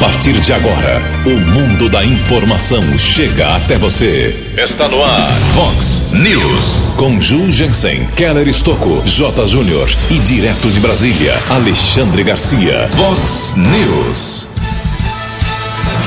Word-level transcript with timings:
partir 0.00 0.32
de 0.40 0.50
agora, 0.50 1.02
o 1.26 1.38
mundo 1.52 1.86
da 1.90 2.02
informação 2.02 2.82
chega 2.98 3.54
até 3.54 3.76
você. 3.76 4.34
Está 4.56 4.88
no 4.88 5.04
ar, 5.04 5.30
Fox 5.54 6.12
News. 6.14 6.94
Com 6.96 7.20
Ju 7.20 7.50
Jensen, 7.50 8.06
Keller 8.16 8.48
Estocco, 8.48 9.02
J. 9.04 9.46
Júnior 9.46 9.86
e 10.10 10.18
direto 10.20 10.68
de 10.70 10.80
Brasília, 10.80 11.34
Alexandre 11.50 12.22
Garcia. 12.22 12.88
Fox 12.96 13.56
News. 13.56 14.48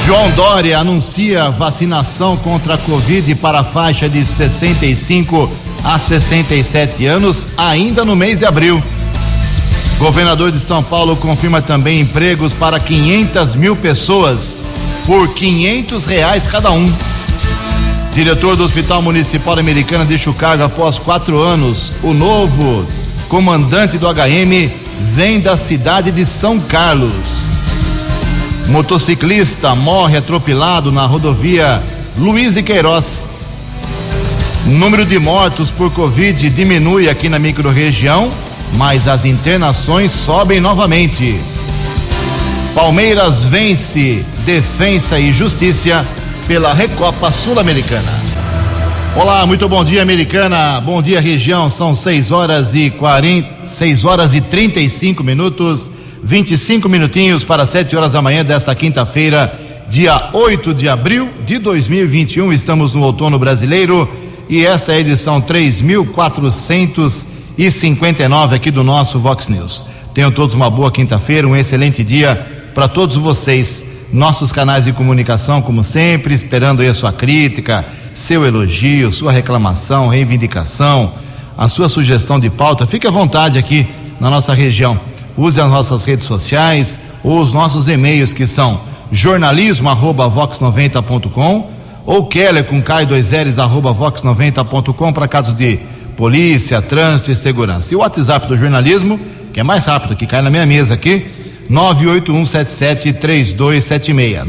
João 0.07 0.31
Dória 0.31 0.79
anuncia 0.79 1.51
vacinação 1.51 2.35
contra 2.35 2.73
a 2.73 2.77
Covid 2.79 3.35
para 3.35 3.59
a 3.59 3.63
faixa 3.63 4.09
de 4.09 4.25
65 4.25 5.51
a 5.83 5.99
67 5.99 7.05
anos 7.05 7.45
ainda 7.55 8.03
no 8.03 8.15
mês 8.15 8.39
de 8.39 8.45
abril. 8.45 8.81
Governador 10.03 10.51
de 10.51 10.59
São 10.59 10.83
Paulo 10.83 11.15
confirma 11.15 11.61
também 11.61 12.01
empregos 12.01 12.51
para 12.51 12.77
500 12.77 13.55
mil 13.55 13.73
pessoas 13.73 14.59
por 15.05 15.29
500 15.29 16.05
reais 16.05 16.45
cada 16.45 16.71
um. 16.71 16.93
Diretor 18.13 18.57
do 18.57 18.65
Hospital 18.65 19.01
Municipal 19.01 19.57
Americana 19.57 20.03
deixa 20.03 20.29
o 20.29 20.33
cargo 20.33 20.61
após 20.61 20.99
quatro 20.99 21.39
anos. 21.39 21.93
O 22.03 22.13
novo 22.13 22.85
comandante 23.29 23.97
do 23.97 24.05
HM 24.05 24.69
vem 25.15 25.39
da 25.39 25.55
cidade 25.55 26.11
de 26.11 26.25
São 26.25 26.59
Carlos. 26.59 27.13
Motociclista 28.67 29.73
morre 29.73 30.17
atropelado 30.17 30.91
na 30.91 31.05
rodovia 31.05 31.81
Luiz 32.17 32.55
de 32.55 32.61
Queiroz. 32.61 33.25
Número 34.65 35.05
de 35.05 35.17
mortos 35.17 35.71
por 35.71 35.89
Covid 35.91 36.49
diminui 36.49 37.07
aqui 37.07 37.29
na 37.29 37.39
microrregião 37.39 38.29
mas 38.77 39.07
as 39.07 39.25
internações 39.25 40.11
sobem 40.11 40.59
novamente. 40.59 41.39
Palmeiras 42.73 43.43
vence 43.43 44.25
Defensa 44.45 45.19
e 45.19 45.31
Justiça 45.31 46.05
pela 46.47 46.73
Recopa 46.73 47.31
Sul-Americana. 47.31 48.11
Olá, 49.15 49.45
muito 49.45 49.69
bom 49.69 49.83
dia, 49.83 50.01
Americana. 50.01 50.81
Bom 50.81 50.99
dia, 51.01 51.21
região. 51.21 51.69
São 51.69 51.93
6 51.93 52.31
horas 52.31 52.73
e 52.73 52.89
40, 52.89 53.67
6 53.67 54.05
horas 54.05 54.33
e 54.33 54.41
35 54.41 55.23
minutos, 55.23 55.91
25 56.23 56.89
minutinhos 56.89 57.43
para 57.43 57.65
7 57.65 57.95
horas 57.95 58.13
da 58.13 58.21
manhã 58.23 58.43
desta 58.43 58.73
quinta-feira, 58.73 59.53
dia 59.87 60.29
8 60.33 60.73
de 60.73 60.89
abril 60.89 61.29
de 61.45 61.59
2021. 61.59 62.51
Estamos 62.51 62.95
no 62.95 63.03
outono 63.03 63.37
brasileiro 63.37 64.09
e 64.49 64.65
esta 64.65 64.93
é 64.93 64.95
a 64.95 64.99
edição 64.99 65.39
3400 65.39 67.33
e 67.57 67.69
59 67.69 68.55
aqui 68.55 68.71
do 68.71 68.83
nosso 68.83 69.19
Vox 69.19 69.47
News. 69.47 69.83
Tenham 70.13 70.31
todos 70.31 70.55
uma 70.55 70.69
boa 70.69 70.91
quinta-feira, 70.91 71.47
um 71.47 71.55
excelente 71.55 72.03
dia 72.03 72.35
para 72.73 72.87
todos 72.87 73.15
vocês. 73.15 73.85
Nossos 74.11 74.51
canais 74.51 74.85
de 74.85 74.93
comunicação, 74.93 75.61
como 75.61 75.83
sempre, 75.83 76.35
esperando 76.35 76.81
aí 76.81 76.87
a 76.87 76.93
sua 76.93 77.11
crítica, 77.11 77.83
seu 78.13 78.45
elogio, 78.45 79.11
sua 79.11 79.31
reclamação, 79.31 80.07
reivindicação, 80.07 81.13
a 81.57 81.67
sua 81.67 81.89
sugestão 81.89 82.39
de 82.39 82.47
pauta. 82.49 82.85
Fique 82.85 83.07
à 83.07 83.11
vontade 83.11 83.57
aqui 83.57 83.87
na 84.19 84.29
nossa 84.29 84.53
região. 84.53 84.99
Use 85.35 85.59
as 85.59 85.69
nossas 85.69 86.03
redes 86.03 86.27
sociais 86.27 86.99
ou 87.23 87.41
os 87.41 87.51
nossos 87.51 87.87
e-mails 87.87 88.33
que 88.33 88.45
são 88.45 88.81
jornalismo@vox90.com 89.11 91.73
ou 92.05 92.27
keller 92.27 92.65
com 92.65 92.77
L's, 92.77 93.57
arroba 93.57 93.91
vox90.com 93.93 95.13
para 95.13 95.27
casos 95.27 95.55
de 95.55 95.79
polícia, 96.15 96.81
trânsito 96.81 97.31
e 97.31 97.35
segurança. 97.35 97.93
E 97.93 97.95
o 97.95 97.99
WhatsApp 97.99 98.47
do 98.47 98.57
jornalismo, 98.57 99.19
que 99.51 99.59
é 99.59 99.63
mais 99.63 99.85
rápido, 99.85 100.15
que 100.15 100.25
cai 100.25 100.41
na 100.41 100.49
minha 100.49 100.65
mesa 100.65 100.93
aqui, 100.93 101.25
981773276. 101.69 104.45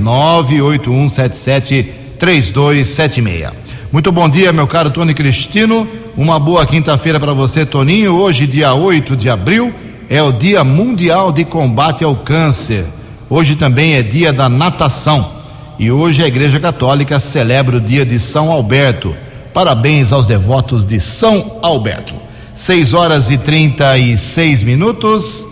981773276. 2.21 3.53
Muito 3.93 4.11
bom 4.11 4.29
dia, 4.29 4.53
meu 4.53 4.67
caro 4.67 4.91
Tony 4.91 5.15
Cristino. 5.15 5.87
Uma 6.17 6.39
boa 6.39 6.67
quinta-feira 6.67 7.21
para 7.21 7.33
você, 7.33 7.65
Toninho. 7.65 8.15
Hoje, 8.15 8.47
dia 8.47 8.75
8 8.75 9.17
de 9.17 9.31
abril, 9.31 9.73
é 10.09 10.23
o 10.23 10.33
Dia 10.33 10.65
Mundial 10.65 11.33
de 11.33 11.45
Combate 11.45 12.05
ao 12.05 12.17
Câncer. 12.17 12.85
Hoje 13.29 13.57
também 13.57 13.95
é 13.95 14.03
dia 14.03 14.33
da 14.33 14.49
natação. 14.49 15.33
E 15.79 15.91
hoje 15.91 16.23
a 16.23 16.29
Igreja 16.29 16.61
Católica 16.61 17.19
celebra 17.19 17.79
o 17.79 17.81
dia 17.81 18.05
de 18.05 18.19
São 18.19 18.51
Alberto. 18.51 19.15
Parabéns 19.55 20.13
aos 20.13 20.27
devotos 20.27 20.85
de 20.85 20.99
São 20.99 21.61
Alberto. 21.63 22.13
6 22.57 22.93
horas 22.93 23.31
e 23.31 23.39
36 23.39 24.65
minutos, 24.65 25.47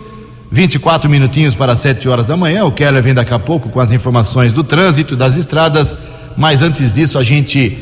24 0.51 1.09
minutinhos 1.09 1.55
para 1.55 1.73
7 1.73 2.09
horas 2.09 2.25
da 2.25 2.35
manhã. 2.35 2.65
O 2.65 2.71
Keller 2.71 3.01
vem 3.01 3.13
daqui 3.13 3.33
a 3.33 3.39
pouco 3.39 3.69
com 3.69 3.79
as 3.79 3.93
informações 3.93 4.51
do 4.51 4.61
trânsito 4.61 5.15
das 5.15 5.37
estradas, 5.37 5.95
mas 6.35 6.61
antes 6.61 6.95
disso 6.95 7.17
a 7.17 7.23
gente 7.23 7.77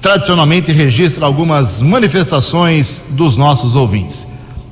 tradicionalmente 0.00 0.72
registra 0.72 1.26
algumas 1.26 1.82
manifestações 1.82 3.04
dos 3.10 3.36
nossos 3.36 3.76
ouvintes. 3.76 4.26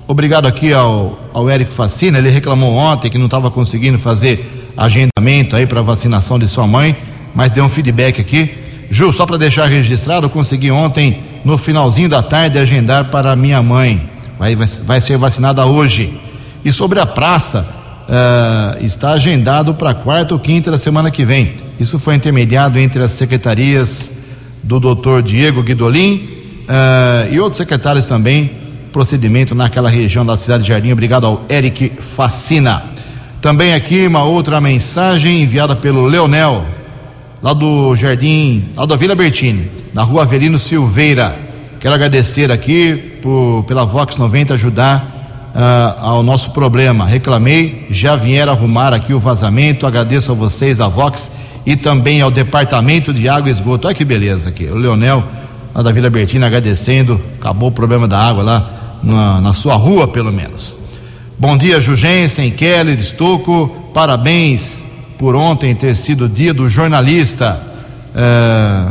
Obrigado 0.09 0.47
aqui 0.47 0.73
ao, 0.73 1.19
ao 1.35 1.51
Eric 1.51 1.71
Facina, 1.75 2.17
ele 2.17 2.31
reclamou 2.31 2.73
ontem 2.75 3.11
que 3.11 3.19
não 3.19 3.27
estava 3.27 3.51
conseguindo 3.51 3.99
fazer 3.99 4.73
agendamento 4.75 5.57
aí 5.57 5.67
para 5.67 5.83
vacinação 5.83 6.39
de 6.39 6.49
sua 6.49 6.67
mãe, 6.67 6.97
mas 7.35 7.51
deu 7.51 7.65
um 7.65 7.69
feedback 7.69 8.19
aqui 8.19 8.66
Ju, 8.91 9.13
só 9.13 9.27
para 9.27 9.37
deixar 9.37 9.67
registrado, 9.67 10.27
eu 10.27 10.31
consegui 10.31 10.71
ontem, 10.71 11.19
no 11.45 11.59
finalzinho 11.59 12.09
da 12.09 12.23
tarde, 12.23 12.59
agendar 12.59 13.07
para 13.07 13.35
minha 13.35 13.63
mãe. 13.63 14.09
Vai, 14.39 14.55
vai, 14.57 15.01
ser 15.01 15.17
vacinada 15.17 15.65
hoje. 15.65 16.13
E 16.65 16.73
sobre 16.73 17.01
a 17.01 17.07
praça, 17.07 17.67
uh, 18.07 18.85
está 18.85 19.13
agendado 19.13 19.75
para 19.75 19.95
quarta 19.95 20.35
ou 20.35 20.41
quinta 20.41 20.71
da 20.71 20.79
semana 20.79 21.11
que 21.11 21.25
vem. 21.25 21.55
Isso 21.81 21.99
foi 21.99 22.15
intermediado 22.15 22.79
entre 22.79 23.03
as 23.03 23.13
secretarias 23.13 24.11
do 24.63 24.79
doutor 24.79 25.23
Diego 25.23 25.63
Guidolin 25.63 26.29
uh, 26.69 27.33
e 27.33 27.41
outros 27.41 27.57
secretários 27.57 28.07
também. 28.07 28.51
Procedimento 28.93 29.55
naquela 29.55 29.91
região 29.91 30.25
da 30.25 30.37
cidade 30.37 30.63
de 30.63 30.69
Jardim. 30.71 30.93
Obrigado 30.93 31.27
ao 31.27 31.45
Eric 31.51 31.93
Facina. 32.01 32.83
Também 33.43 33.75
aqui 33.75 34.07
uma 34.07 34.25
outra 34.25 34.61
mensagem 34.61 35.43
enviada 35.43 35.77
pelo 35.77 36.07
Leonel 36.07 36.65
lá 37.47 37.53
do 37.53 37.95
Jardim, 37.95 38.65
lá 38.75 38.85
da 38.87 38.97
Vila 38.97 39.15
Bertini, 39.15 39.71
na 39.95 40.03
rua 40.03 40.23
Avelino 40.23 40.59
Silveira. 40.59 41.39
Quero 41.79 41.95
agradecer 41.95 42.51
aqui 42.51 42.97
por, 43.23 43.65
pela 43.69 43.85
Vox 43.85 44.17
90 44.17 44.55
ajudar 44.55 45.55
uh, 45.55 46.05
ao 46.05 46.23
nosso 46.25 46.51
problema. 46.51 47.07
Reclamei, 47.07 47.87
já 47.89 48.17
vieram 48.17 48.53
arrumar 48.53 48.93
aqui 48.93 49.15
o 49.15 49.21
vazamento. 49.21 49.87
Agradeço 49.87 50.33
a 50.33 50.35
vocês, 50.35 50.81
a 50.81 50.89
Vox, 50.89 51.31
e 51.65 51.77
também 51.77 52.21
ao 52.21 52.33
Departamento 52.33 53.15
de 53.15 53.29
Água 53.29 53.49
e 53.49 53.53
Esgoto. 53.53 53.87
Olha 53.87 53.95
que 53.95 54.05
beleza 54.05 54.49
aqui. 54.49 54.65
O 54.65 54.75
Leonel, 54.75 55.23
lá 55.73 55.83
da 55.83 55.93
Vila 55.93 56.11
Bertini, 56.11 56.45
agradecendo. 56.45 57.21
Acabou 57.39 57.69
o 57.69 57.73
problema 57.73 58.09
da 58.09 58.19
água 58.19 58.43
lá 58.43 58.71
na, 59.05 59.41
na 59.41 59.55
sua 59.55 59.77
rua, 59.77 60.09
pelo 60.09 60.33
menos. 60.33 60.75
Bom 61.39 61.57
dia, 61.57 61.79
Jugensen, 61.79 62.51
Keller, 62.51 62.99
Estocco. 62.99 63.69
Parabéns 63.95 64.85
por 65.19 65.35
ontem 65.35 65.75
ter 65.75 65.95
sido 65.97 66.29
dia 66.29 66.53
do 66.53 66.69
jornalista. 66.69 67.61
É, 68.15 68.87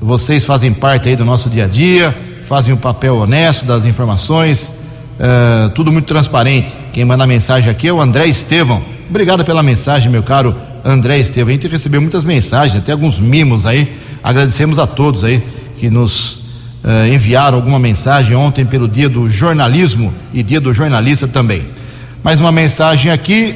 vocês 0.00 0.44
fazem 0.44 0.72
parte 0.72 1.08
aí 1.08 1.16
do 1.16 1.24
nosso 1.24 1.48
dia 1.48 1.64
a 1.64 1.68
dia, 1.68 2.16
fazem 2.42 2.72
o 2.72 2.76
um 2.76 2.80
papel 2.80 3.16
honesto 3.16 3.64
das 3.64 3.84
informações, 3.84 4.72
é, 5.18 5.68
tudo 5.70 5.90
muito 5.90 6.06
transparente. 6.06 6.76
Quem 6.92 7.04
manda 7.04 7.24
a 7.24 7.26
mensagem 7.26 7.70
aqui 7.70 7.88
é 7.88 7.92
o 7.92 8.00
André 8.00 8.26
Estevão. 8.26 8.82
Obrigado 9.08 9.44
pela 9.44 9.62
mensagem, 9.62 10.10
meu 10.10 10.22
caro 10.22 10.54
André 10.84 11.18
Estevão. 11.18 11.50
A 11.50 11.52
gente 11.52 11.68
recebeu 11.68 12.00
muitas 12.00 12.24
mensagens, 12.24 12.80
até 12.80 12.92
alguns 12.92 13.18
mimos 13.18 13.66
aí. 13.66 13.96
Agradecemos 14.22 14.78
a 14.78 14.86
todos 14.86 15.24
aí 15.24 15.42
que 15.78 15.90
nos 15.90 16.44
é, 16.84 17.08
enviaram 17.08 17.56
alguma 17.56 17.78
mensagem 17.78 18.36
ontem 18.36 18.64
pelo 18.64 18.88
dia 18.88 19.08
do 19.08 19.28
jornalismo 19.28 20.12
e 20.32 20.42
dia 20.42 20.60
do 20.60 20.72
jornalista 20.72 21.26
também. 21.26 21.62
Mais 22.22 22.40
uma 22.40 22.50
mensagem 22.50 23.10
aqui. 23.12 23.54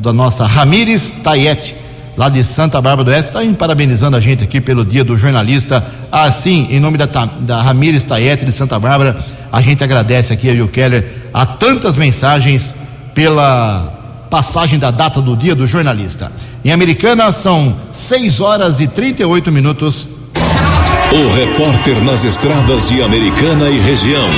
Da 0.00 0.12
nossa 0.12 0.46
Ramires 0.46 1.12
Tayete, 1.22 1.76
lá 2.16 2.28
de 2.28 2.42
Santa 2.42 2.80
Bárbara 2.80 3.04
do 3.04 3.10
Oeste, 3.10 3.28
está 3.28 3.40
parabenizando 3.58 4.16
a 4.16 4.20
gente 4.20 4.42
aqui 4.42 4.60
pelo 4.60 4.84
dia 4.84 5.04
do 5.04 5.16
jornalista. 5.16 5.84
Assim, 6.10 6.66
em 6.70 6.80
nome 6.80 6.98
da, 6.98 7.06
da 7.06 7.62
Ramires 7.62 8.04
Tayete 8.04 8.44
de 8.44 8.52
Santa 8.52 8.78
Bárbara, 8.78 9.16
a 9.52 9.60
gente 9.60 9.84
agradece 9.84 10.32
aqui 10.32 10.50
a 10.50 10.64
o 10.64 10.68
Keller 10.68 11.04
a 11.32 11.44
tantas 11.44 11.96
mensagens 11.96 12.74
pela 13.14 14.26
passagem 14.30 14.78
da 14.78 14.90
data 14.90 15.20
do 15.20 15.36
dia 15.36 15.54
do 15.54 15.66
jornalista. 15.66 16.32
Em 16.64 16.72
Americana 16.72 17.32
são 17.32 17.74
6 17.92 18.40
horas 18.40 18.80
e 18.80 18.86
38 18.86 19.50
minutos. 19.50 20.08
O 21.12 21.28
repórter 21.34 22.02
nas 22.04 22.22
estradas 22.22 22.88
de 22.88 23.02
Americana 23.02 23.68
e 23.68 23.78
região, 23.80 24.28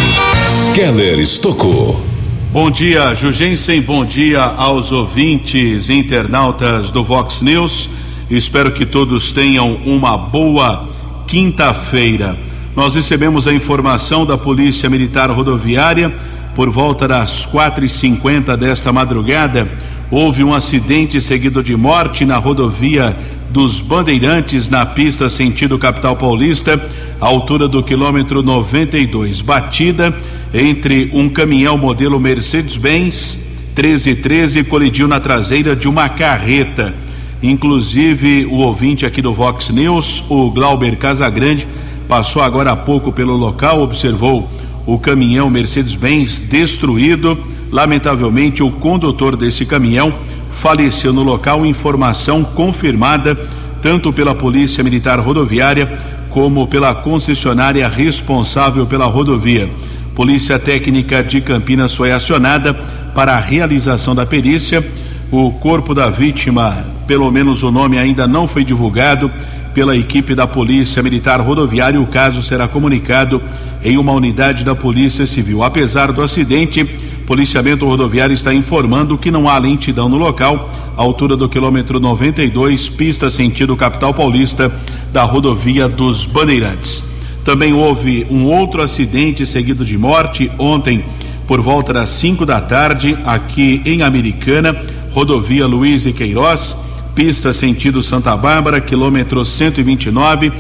Keller 0.74 1.18
Estocou. 1.18 2.11
Bom 2.52 2.70
dia, 2.70 3.14
Jugensen. 3.14 3.80
Bom 3.80 4.04
dia 4.04 4.42
aos 4.42 4.92
ouvintes 4.92 5.88
internautas 5.88 6.90
do 6.90 7.02
Vox 7.02 7.40
News. 7.40 7.88
Espero 8.28 8.72
que 8.72 8.84
todos 8.84 9.32
tenham 9.32 9.76
uma 9.86 10.18
boa 10.18 10.86
quinta-feira. 11.26 12.36
Nós 12.76 12.94
recebemos 12.94 13.46
a 13.46 13.54
informação 13.54 14.26
da 14.26 14.36
Polícia 14.36 14.90
Militar 14.90 15.30
Rodoviária 15.30 16.14
por 16.54 16.68
volta 16.68 17.08
das 17.08 17.46
quatro 17.46 17.86
e 17.86 17.88
cinquenta 17.88 18.54
desta 18.54 18.92
madrugada. 18.92 19.66
houve 20.10 20.44
um 20.44 20.52
acidente 20.52 21.22
seguido 21.22 21.62
de 21.62 21.74
morte 21.74 22.26
na 22.26 22.36
rodovia 22.36 23.16
dos 23.48 23.80
Bandeirantes 23.80 24.68
na 24.68 24.84
pista 24.84 25.30
sentido 25.30 25.78
capital 25.78 26.16
paulista, 26.16 26.78
altura 27.18 27.66
do 27.66 27.82
quilômetro 27.82 28.42
92. 28.42 29.40
Batida 29.40 30.14
entre 30.54 31.10
um 31.12 31.28
caminhão 31.28 31.78
modelo 31.78 32.20
Mercedes-Benz 32.20 33.38
1313 33.74 34.64
colidiu 34.64 35.08
na 35.08 35.18
traseira 35.18 35.74
de 35.74 35.88
uma 35.88 36.08
carreta. 36.08 36.94
Inclusive, 37.42 38.44
o 38.46 38.56
ouvinte 38.56 39.06
aqui 39.06 39.22
do 39.22 39.32
Vox 39.32 39.70
News, 39.70 40.24
o 40.28 40.50
Glauber 40.50 40.96
Casagrande, 40.96 41.66
passou 42.06 42.42
agora 42.42 42.72
há 42.72 42.76
pouco 42.76 43.10
pelo 43.10 43.34
local, 43.34 43.80
observou 43.80 44.48
o 44.86 44.98
caminhão 44.98 45.48
Mercedes-Benz 45.48 46.40
destruído. 46.40 47.38
Lamentavelmente, 47.70 48.62
o 48.62 48.70
condutor 48.70 49.36
desse 49.36 49.64
caminhão 49.64 50.14
faleceu 50.50 51.12
no 51.12 51.22
local. 51.22 51.64
Informação 51.64 52.44
confirmada 52.44 53.34
tanto 53.80 54.12
pela 54.12 54.34
Polícia 54.34 54.84
Militar 54.84 55.18
Rodoviária 55.18 55.98
como 56.28 56.66
pela 56.66 56.94
concessionária 56.94 57.88
responsável 57.88 58.86
pela 58.86 59.06
rodovia. 59.06 59.68
Polícia 60.14 60.58
Técnica 60.58 61.22
de 61.22 61.40
Campinas 61.40 61.94
foi 61.94 62.12
acionada 62.12 62.74
para 63.14 63.34
a 63.34 63.40
realização 63.40 64.14
da 64.14 64.26
perícia. 64.26 64.86
O 65.30 65.50
corpo 65.52 65.94
da 65.94 66.10
vítima, 66.10 66.84
pelo 67.06 67.30
menos 67.30 67.62
o 67.62 67.70
nome 67.70 67.96
ainda 67.96 68.26
não 68.26 68.46
foi 68.46 68.62
divulgado 68.62 69.30
pela 69.72 69.96
equipe 69.96 70.34
da 70.34 70.46
Polícia 70.46 71.02
Militar 71.02 71.40
Rodoviária. 71.40 71.98
O 71.98 72.06
caso 72.06 72.42
será 72.42 72.68
comunicado 72.68 73.40
em 73.82 73.96
uma 73.96 74.12
unidade 74.12 74.64
da 74.64 74.74
Polícia 74.74 75.26
Civil. 75.26 75.62
Apesar 75.62 76.12
do 76.12 76.22
acidente, 76.22 76.84
policiamento 77.26 77.86
rodoviário 77.86 78.34
está 78.34 78.52
informando 78.52 79.16
que 79.16 79.30
não 79.30 79.48
há 79.48 79.56
lentidão 79.56 80.10
no 80.10 80.18
local, 80.18 80.70
altura 80.94 81.36
do 81.36 81.48
quilômetro 81.48 81.98
92, 81.98 82.90
pista 82.90 83.30
sentido 83.30 83.74
capital 83.76 84.12
paulista 84.12 84.70
da 85.10 85.22
rodovia 85.22 85.88
dos 85.88 86.26
Bandeirantes. 86.26 87.11
Também 87.44 87.72
houve 87.72 88.26
um 88.30 88.46
outro 88.46 88.82
acidente 88.82 89.44
seguido 89.44 89.84
de 89.84 89.98
morte 89.98 90.50
ontem 90.58 91.04
por 91.46 91.60
volta 91.60 91.92
das 91.92 92.08
5 92.10 92.46
da 92.46 92.60
tarde 92.60 93.16
aqui 93.24 93.82
em 93.84 94.02
Americana, 94.02 94.76
rodovia 95.10 95.66
Luiz 95.66 96.06
e 96.06 96.12
Queiroz, 96.12 96.76
pista 97.14 97.52
sentido 97.52 98.02
Santa 98.02 98.36
Bárbara, 98.36 98.80
quilômetro 98.80 99.44
129 99.44 100.52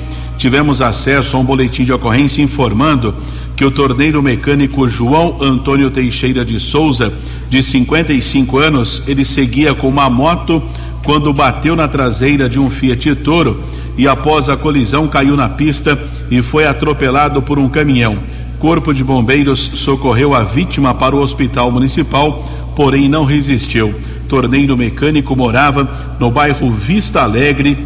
tivemos 0.42 0.80
acesso 0.80 1.36
a 1.36 1.40
um 1.40 1.44
boletim 1.44 1.84
de 1.84 1.92
ocorrência 1.92 2.42
informando 2.42 3.14
que 3.54 3.64
o 3.64 3.70
torneiro 3.70 4.20
mecânico 4.20 4.88
João 4.88 5.40
Antônio 5.40 5.88
Teixeira 5.88 6.44
de 6.44 6.58
Souza, 6.58 7.12
de 7.48 7.62
55 7.62 8.58
anos, 8.58 9.04
ele 9.06 9.24
seguia 9.24 9.72
com 9.72 9.88
uma 9.88 10.10
moto 10.10 10.60
quando 11.04 11.32
bateu 11.32 11.76
na 11.76 11.86
traseira 11.86 12.48
de 12.48 12.58
um 12.58 12.68
Fiat 12.68 13.14
Toro 13.16 13.62
e 13.96 14.08
após 14.08 14.48
a 14.48 14.56
colisão 14.56 15.08
caiu 15.08 15.36
na 15.36 15.48
pista 15.48 15.98
e 16.30 16.42
foi 16.42 16.66
atropelado 16.66 17.42
por 17.42 17.58
um 17.58 17.68
caminhão. 17.68 18.18
Corpo 18.58 18.94
de 18.94 19.02
Bombeiros 19.02 19.72
socorreu 19.74 20.34
a 20.34 20.44
vítima 20.44 20.94
para 20.94 21.16
o 21.16 21.20
hospital 21.20 21.70
municipal, 21.70 22.48
porém 22.76 23.08
não 23.08 23.24
resistiu. 23.24 23.94
Torneiro 24.28 24.76
mecânico 24.76 25.36
morava 25.36 26.16
no 26.18 26.30
bairro 26.30 26.70
Vista 26.70 27.22
Alegre, 27.22 27.76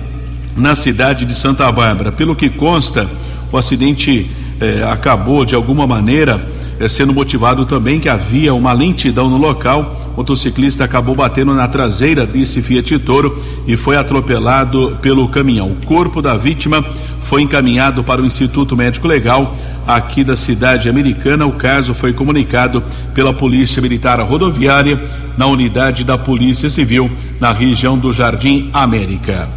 na 0.56 0.74
cidade 0.74 1.24
de 1.24 1.34
Santa 1.34 1.70
Bárbara. 1.72 2.12
Pelo 2.12 2.36
que 2.36 2.48
consta, 2.48 3.08
o 3.50 3.56
acidente 3.56 4.30
eh, 4.60 4.86
acabou 4.90 5.44
de 5.44 5.54
alguma 5.54 5.86
maneira 5.86 6.46
eh, 6.78 6.88
sendo 6.88 7.12
motivado 7.12 7.64
também 7.64 7.98
que 7.98 8.08
havia 8.08 8.54
uma 8.54 8.72
lentidão 8.72 9.28
no 9.28 9.38
local. 9.38 10.05
Motociclista 10.16 10.84
acabou 10.84 11.14
batendo 11.14 11.52
na 11.52 11.68
traseira 11.68 12.26
desse 12.26 12.62
Fiat 12.62 12.98
Toro 13.00 13.38
e 13.66 13.76
foi 13.76 13.96
atropelado 13.96 14.96
pelo 15.02 15.28
caminhão. 15.28 15.70
O 15.70 15.86
corpo 15.86 16.22
da 16.22 16.36
vítima 16.36 16.84
foi 17.22 17.42
encaminhado 17.42 18.02
para 18.02 18.22
o 18.22 18.26
Instituto 18.26 18.76
Médico 18.76 19.06
Legal 19.06 19.54
aqui 19.86 20.24
da 20.24 20.36
cidade 20.36 20.88
americana. 20.88 21.46
O 21.46 21.52
caso 21.52 21.94
foi 21.94 22.12
comunicado 22.12 22.82
pela 23.14 23.32
Polícia 23.32 23.82
Militar 23.82 24.20
Rodoviária 24.20 25.00
na 25.36 25.46
unidade 25.46 26.02
da 26.02 26.16
Polícia 26.16 26.70
Civil 26.70 27.10
na 27.38 27.52
região 27.52 27.98
do 27.98 28.12
Jardim 28.12 28.70
América. 28.72 29.48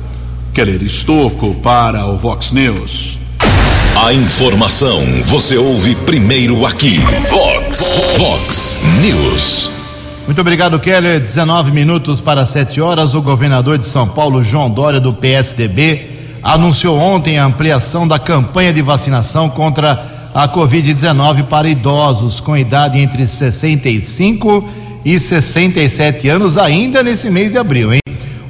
Keller 0.54 0.84
Estocco 0.84 1.56
para 1.56 2.06
o 2.06 2.18
Vox 2.18 2.52
News. 2.52 3.18
A 3.96 4.14
informação 4.14 5.04
você 5.24 5.58
ouve 5.58 5.96
primeiro 5.96 6.66
aqui. 6.66 7.00
Vox, 7.30 7.92
Vox 8.18 8.78
News. 9.02 9.79
Muito 10.30 10.42
obrigado, 10.42 10.80
Keller. 10.80 11.20
19 11.20 11.72
minutos 11.72 12.22
para 12.22 12.46
7 12.46 12.80
horas. 12.80 13.16
O 13.16 13.22
governador 13.22 13.80
de 13.80 13.86
São 13.86 14.08
Paulo, 14.08 14.44
João 14.44 14.70
Dória, 14.70 15.00
do 15.00 15.12
PSDB, 15.12 16.06
anunciou 16.44 17.00
ontem 17.00 17.40
a 17.40 17.46
ampliação 17.46 18.08
da 18.08 18.20
campanha 18.20 18.72
de 18.72 18.80
vacinação 18.80 19.50
contra 19.50 20.30
a 20.32 20.48
Covid-19 20.48 21.46
para 21.46 21.68
idosos 21.68 22.40
com 22.40 22.56
idade 22.56 23.00
entre 23.00 23.26
65 23.26 24.70
e 25.04 25.20
67 25.20 26.30
anos, 26.30 26.60
ainda 26.60 27.02
nesse 27.02 27.32
mês 27.32 27.54
de 27.54 27.58
abril, 27.58 27.92
hein? 27.92 28.02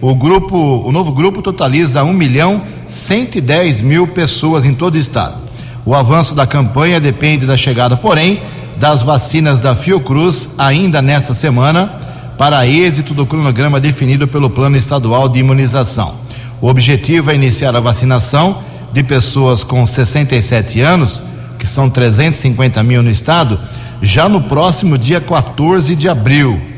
O 0.01 0.13
grupo, 0.13 0.57
o 0.85 0.91
novo 0.91 1.13
grupo 1.13 1.41
totaliza 1.41 2.03
1 2.03 2.11
milhão 2.11 2.61
110 2.87 3.81
mil 3.83 4.05
pessoas 4.05 4.65
em 4.65 4.73
todo 4.73 4.95
o 4.95 4.99
estado. 4.99 5.37
O 5.85 5.95
avanço 5.95 6.35
da 6.35 6.45
campanha 6.45 6.99
depende 6.99 7.45
da 7.45 7.55
chegada, 7.55 7.95
porém, 7.95 8.41
das 8.79 9.03
vacinas 9.03 9.59
da 9.59 9.75
Fiocruz 9.75 10.51
ainda 10.57 11.01
nesta 11.01 11.33
semana, 11.33 11.91
para 12.37 12.65
êxito 12.65 13.13
do 13.13 13.25
cronograma 13.25 13.79
definido 13.79 14.25
pelo 14.27 14.49
Plano 14.49 14.77
Estadual 14.77 15.27
de 15.27 15.39
Imunização. 15.39 16.15
O 16.61 16.67
objetivo 16.67 17.29
é 17.29 17.35
iniciar 17.35 17.75
a 17.75 17.81
vacinação 17.81 18.63
de 18.93 19.03
pessoas 19.03 19.63
com 19.63 19.85
67 19.85 20.79
anos, 20.79 21.21
que 21.59 21.67
são 21.67 21.89
350 21.89 22.81
mil 22.81 23.03
no 23.03 23.09
estado, 23.09 23.59
já 24.01 24.29
no 24.29 24.41
próximo 24.41 24.97
dia 24.97 25.19
14 25.19 25.93
de 25.93 26.07
abril 26.07 26.69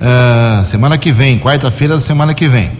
uh, 0.00 0.64
semana 0.64 0.96
que 0.96 1.10
vem, 1.10 1.38
quarta-feira 1.38 1.94
da 1.94 2.00
semana 2.00 2.32
que 2.32 2.48
vem. 2.48 2.70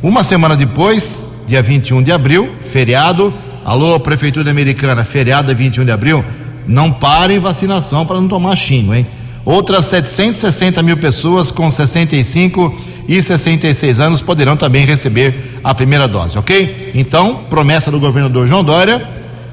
Uma 0.00 0.22
semana 0.22 0.56
depois, 0.56 1.28
dia 1.48 1.60
21 1.60 2.02
de 2.02 2.12
abril, 2.12 2.48
feriado. 2.70 3.34
Alô, 3.64 3.98
Prefeitura 4.00 4.50
Americana, 4.50 5.04
feriado 5.04 5.50
é 5.50 5.54
21 5.54 5.84
de 5.84 5.90
abril. 5.90 6.24
Não 6.70 6.92
parem 6.92 7.40
vacinação 7.40 8.06
para 8.06 8.20
não 8.20 8.28
tomar 8.28 8.54
xingo, 8.54 8.94
hein? 8.94 9.04
Outras 9.44 9.86
760 9.86 10.80
mil 10.84 10.96
pessoas 10.96 11.50
com 11.50 11.68
65 11.68 12.72
e 13.08 13.20
66 13.20 13.98
anos 13.98 14.22
poderão 14.22 14.56
também 14.56 14.86
receber 14.86 15.58
a 15.64 15.74
primeira 15.74 16.06
dose, 16.06 16.38
ok? 16.38 16.92
Então, 16.94 17.40
promessa 17.50 17.90
do 17.90 17.98
governador 17.98 18.46
João 18.46 18.62
Dória: 18.62 19.04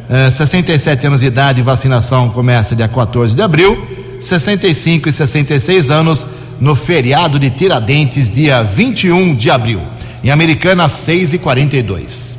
eh, 0.07 0.29
67 0.29 1.07
anos 1.07 1.21
de 1.21 1.25
idade, 1.25 1.59
vacinação 1.63 2.29
começa 2.29 2.75
dia 2.75 2.87
14 2.87 3.35
de 3.35 3.41
abril. 3.41 3.83
65 4.19 5.09
e 5.09 5.11
66 5.11 5.89
anos, 5.89 6.27
no 6.59 6.75
feriado 6.75 7.39
de 7.39 7.49
Tiradentes, 7.49 8.29
dia 8.29 8.61
21 8.61 9.33
de 9.33 9.49
abril. 9.49 9.81
Em 10.23 10.29
Americana, 10.29 10.87
6 10.87 11.33
e 11.33 11.39
42 11.39 12.36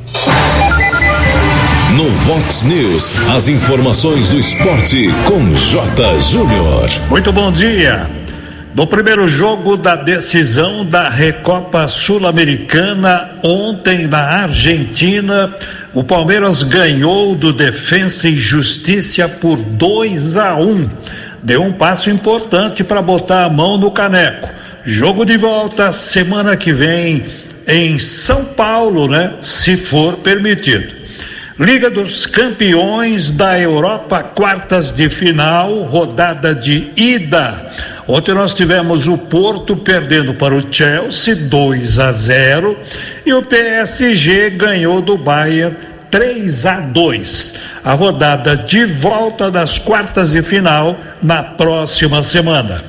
No 1.95 2.07
Vox 2.09 2.63
News, 2.63 3.11
as 3.29 3.47
informações 3.47 4.29
do 4.29 4.37
esporte 4.37 5.09
com 5.25 5.53
J. 5.55 6.19
Júnior. 6.19 6.87
Muito 7.09 7.31
bom 7.31 7.51
dia. 7.51 8.07
No 8.75 8.85
primeiro 8.85 9.27
jogo 9.27 9.75
da 9.75 9.95
decisão 9.95 10.85
da 10.85 11.09
Recopa 11.09 11.87
Sul-Americana, 11.87 13.31
ontem 13.43 14.07
na 14.07 14.19
Argentina, 14.19 15.53
o 15.91 16.03
Palmeiras 16.03 16.61
ganhou 16.61 17.33
do 17.33 17.51
Defensa 17.51 18.29
e 18.29 18.35
Justiça 18.35 19.27
por 19.27 19.57
2 19.57 20.37
a 20.37 20.55
1. 20.55 20.61
Um 20.61 20.87
deu 21.41 21.63
um 21.63 21.73
passo 21.73 22.11
importante 22.11 22.83
para 22.83 23.01
botar 23.01 23.45
a 23.45 23.49
mão 23.49 23.77
no 23.77 23.89
caneco. 23.89 24.47
Jogo 24.83 25.25
de 25.25 25.37
volta 25.37 25.91
semana 25.91 26.55
que 26.55 26.71
vem 26.71 27.25
em 27.67 27.97
São 27.97 28.45
Paulo, 28.45 29.07
né? 29.07 29.33
Se 29.41 29.75
for 29.75 30.17
permitido. 30.17 30.98
Liga 31.59 31.89
dos 31.89 32.25
Campeões 32.25 33.31
da 33.31 33.59
Europa, 33.59 34.23
quartas 34.23 34.93
de 34.93 35.09
final, 35.09 35.81
rodada 35.81 36.55
de 36.55 36.89
ida. 36.95 37.69
Ontem 38.07 38.33
nós 38.33 38.53
tivemos 38.53 39.09
o 39.09 39.17
Porto 39.17 39.75
perdendo 39.75 40.33
para 40.33 40.55
o 40.55 40.73
Chelsea 40.73 41.35
2 41.35 41.99
a 41.99 42.13
0 42.13 42.79
e 43.25 43.33
o 43.33 43.43
PSG 43.43 44.51
ganhou 44.51 45.01
do 45.01 45.17
Bayern 45.17 45.75
3 46.09 46.65
a 46.65 46.79
2. 46.79 47.53
A 47.83 47.91
rodada 47.91 48.55
de 48.55 48.85
volta 48.85 49.51
das 49.51 49.77
quartas 49.77 50.31
de 50.31 50.41
final 50.41 50.97
na 51.21 51.43
próxima 51.43 52.23
semana. 52.23 52.81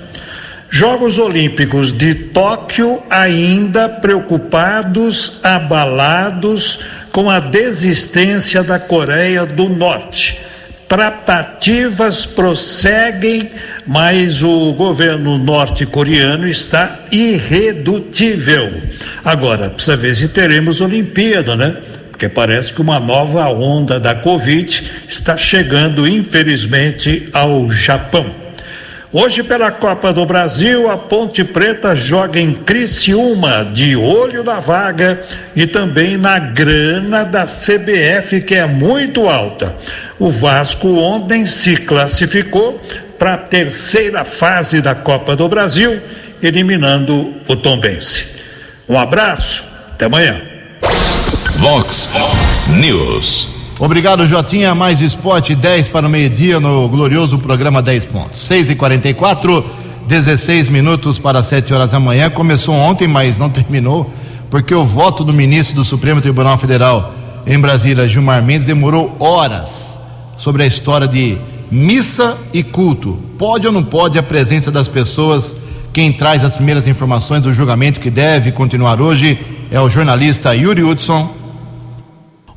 Jogos 0.73 1.19
Olímpicos 1.19 1.93
de 1.93 2.15
Tóquio 2.15 3.03
ainda 3.11 3.89
preocupados, 3.89 5.41
abalados 5.43 6.79
com 7.13 7.29
a 7.29 7.41
desistência 7.41 8.63
da 8.63 8.79
Coreia 8.79 9.45
do 9.45 9.69
Norte. 9.69 10.41
tratativas 10.89 12.27
prosseguem, 12.27 13.53
mas 13.87 14.43
o 14.43 14.73
governo 14.73 15.39
norte-coreano 15.39 16.49
está 16.49 17.05
irredutível. 17.13 18.83
Agora, 19.25 19.71
precisa 19.71 19.97
ver 19.97 20.17
se 20.17 20.27
teremos 20.27 20.81
Olimpíada, 20.81 21.55
né? 21.55 21.77
Porque 22.11 22.29
parece 22.29 22.73
que 22.73 22.83
uma 22.83 22.99
nova 22.99 23.47
onda 23.49 24.01
da 24.01 24.17
Covid 24.17 24.91
está 25.07 25.39
chegando, 25.39 26.09
infelizmente, 26.09 27.29
ao 27.33 27.71
Japão. 27.71 28.40
Hoje, 29.13 29.43
pela 29.43 29.73
Copa 29.73 30.13
do 30.13 30.25
Brasil, 30.25 30.89
a 30.89 30.97
Ponte 30.97 31.43
Preta 31.43 31.97
joga 31.97 32.39
em 32.39 32.55
Criciúma, 32.55 33.65
de 33.65 33.97
olho 33.97 34.45
na 34.45 34.61
vaga 34.61 35.21
e 35.57 35.67
também 35.67 36.17
na 36.17 36.39
grana 36.39 37.25
da 37.25 37.45
CBF, 37.45 38.41
que 38.43 38.55
é 38.55 38.67
muito 38.67 39.29
alta. 39.29 39.75
O 40.17 40.31
Vasco 40.31 40.97
ontem 40.97 41.45
se 41.45 41.77
classificou 41.77 42.81
para 43.19 43.35
a 43.35 43.39
terceira 43.39 44.25
fase 44.25 44.81
da 44.81 44.95
Copa 44.95 45.35
do 45.35 45.49
Brasil, 45.49 46.01
eliminando 46.41 47.35
o 47.49 47.57
Tombense. 47.57 48.27
Um 48.89 48.97
abraço, 48.97 49.65
até 49.93 50.05
amanhã. 50.05 50.41
Vox 51.59 52.11
News. 52.77 53.60
Obrigado, 53.81 54.27
Jotinha. 54.27 54.75
Mais 54.75 55.01
esporte, 55.01 55.55
10 55.55 55.89
para 55.89 56.07
o 56.07 56.11
meio-dia 56.11 56.61
no 56.61 56.87
glorioso 56.87 57.39
programa 57.39 57.81
10 57.81 58.05
pontos. 58.05 58.39
6 58.41 58.69
e 58.69 58.77
44 58.77 59.65
16 60.07 60.69
minutos 60.69 61.19
para 61.19 61.43
7 61.43 61.73
horas 61.73 61.93
da 61.93 61.99
manhã. 61.99 62.29
Começou 62.29 62.75
ontem, 62.75 63.09
mas 63.09 63.39
não 63.39 63.49
terminou, 63.49 64.13
porque 64.51 64.75
o 64.75 64.85
voto 64.85 65.25
do 65.25 65.33
ministro 65.33 65.77
do 65.77 65.85
Supremo 65.85 66.21
Tribunal 66.21 66.59
Federal 66.59 67.15
em 67.47 67.59
Brasília, 67.59 68.07
Gilmar 68.07 68.43
Mendes, 68.43 68.67
demorou 68.67 69.17
horas 69.19 69.99
sobre 70.37 70.63
a 70.63 70.67
história 70.67 71.09
de 71.09 71.39
missa 71.71 72.37
e 72.53 72.63
culto. 72.63 73.19
Pode 73.39 73.67
ou 73.67 73.73
não 73.73 73.83
pode 73.83 74.19
a 74.19 74.23
presença 74.23 74.71
das 74.71 74.89
pessoas? 74.89 75.57
Quem 75.91 76.13
traz 76.13 76.45
as 76.45 76.55
primeiras 76.55 76.87
informações 76.87 77.41
do 77.41 77.55
julgamento 77.55 77.99
que 77.99 78.11
deve 78.11 78.53
continuar 78.53 79.01
hoje 79.01 79.39
é 79.71 79.81
o 79.81 79.89
jornalista 79.89 80.55
Yuri 80.55 80.83
Hudson 80.83 81.40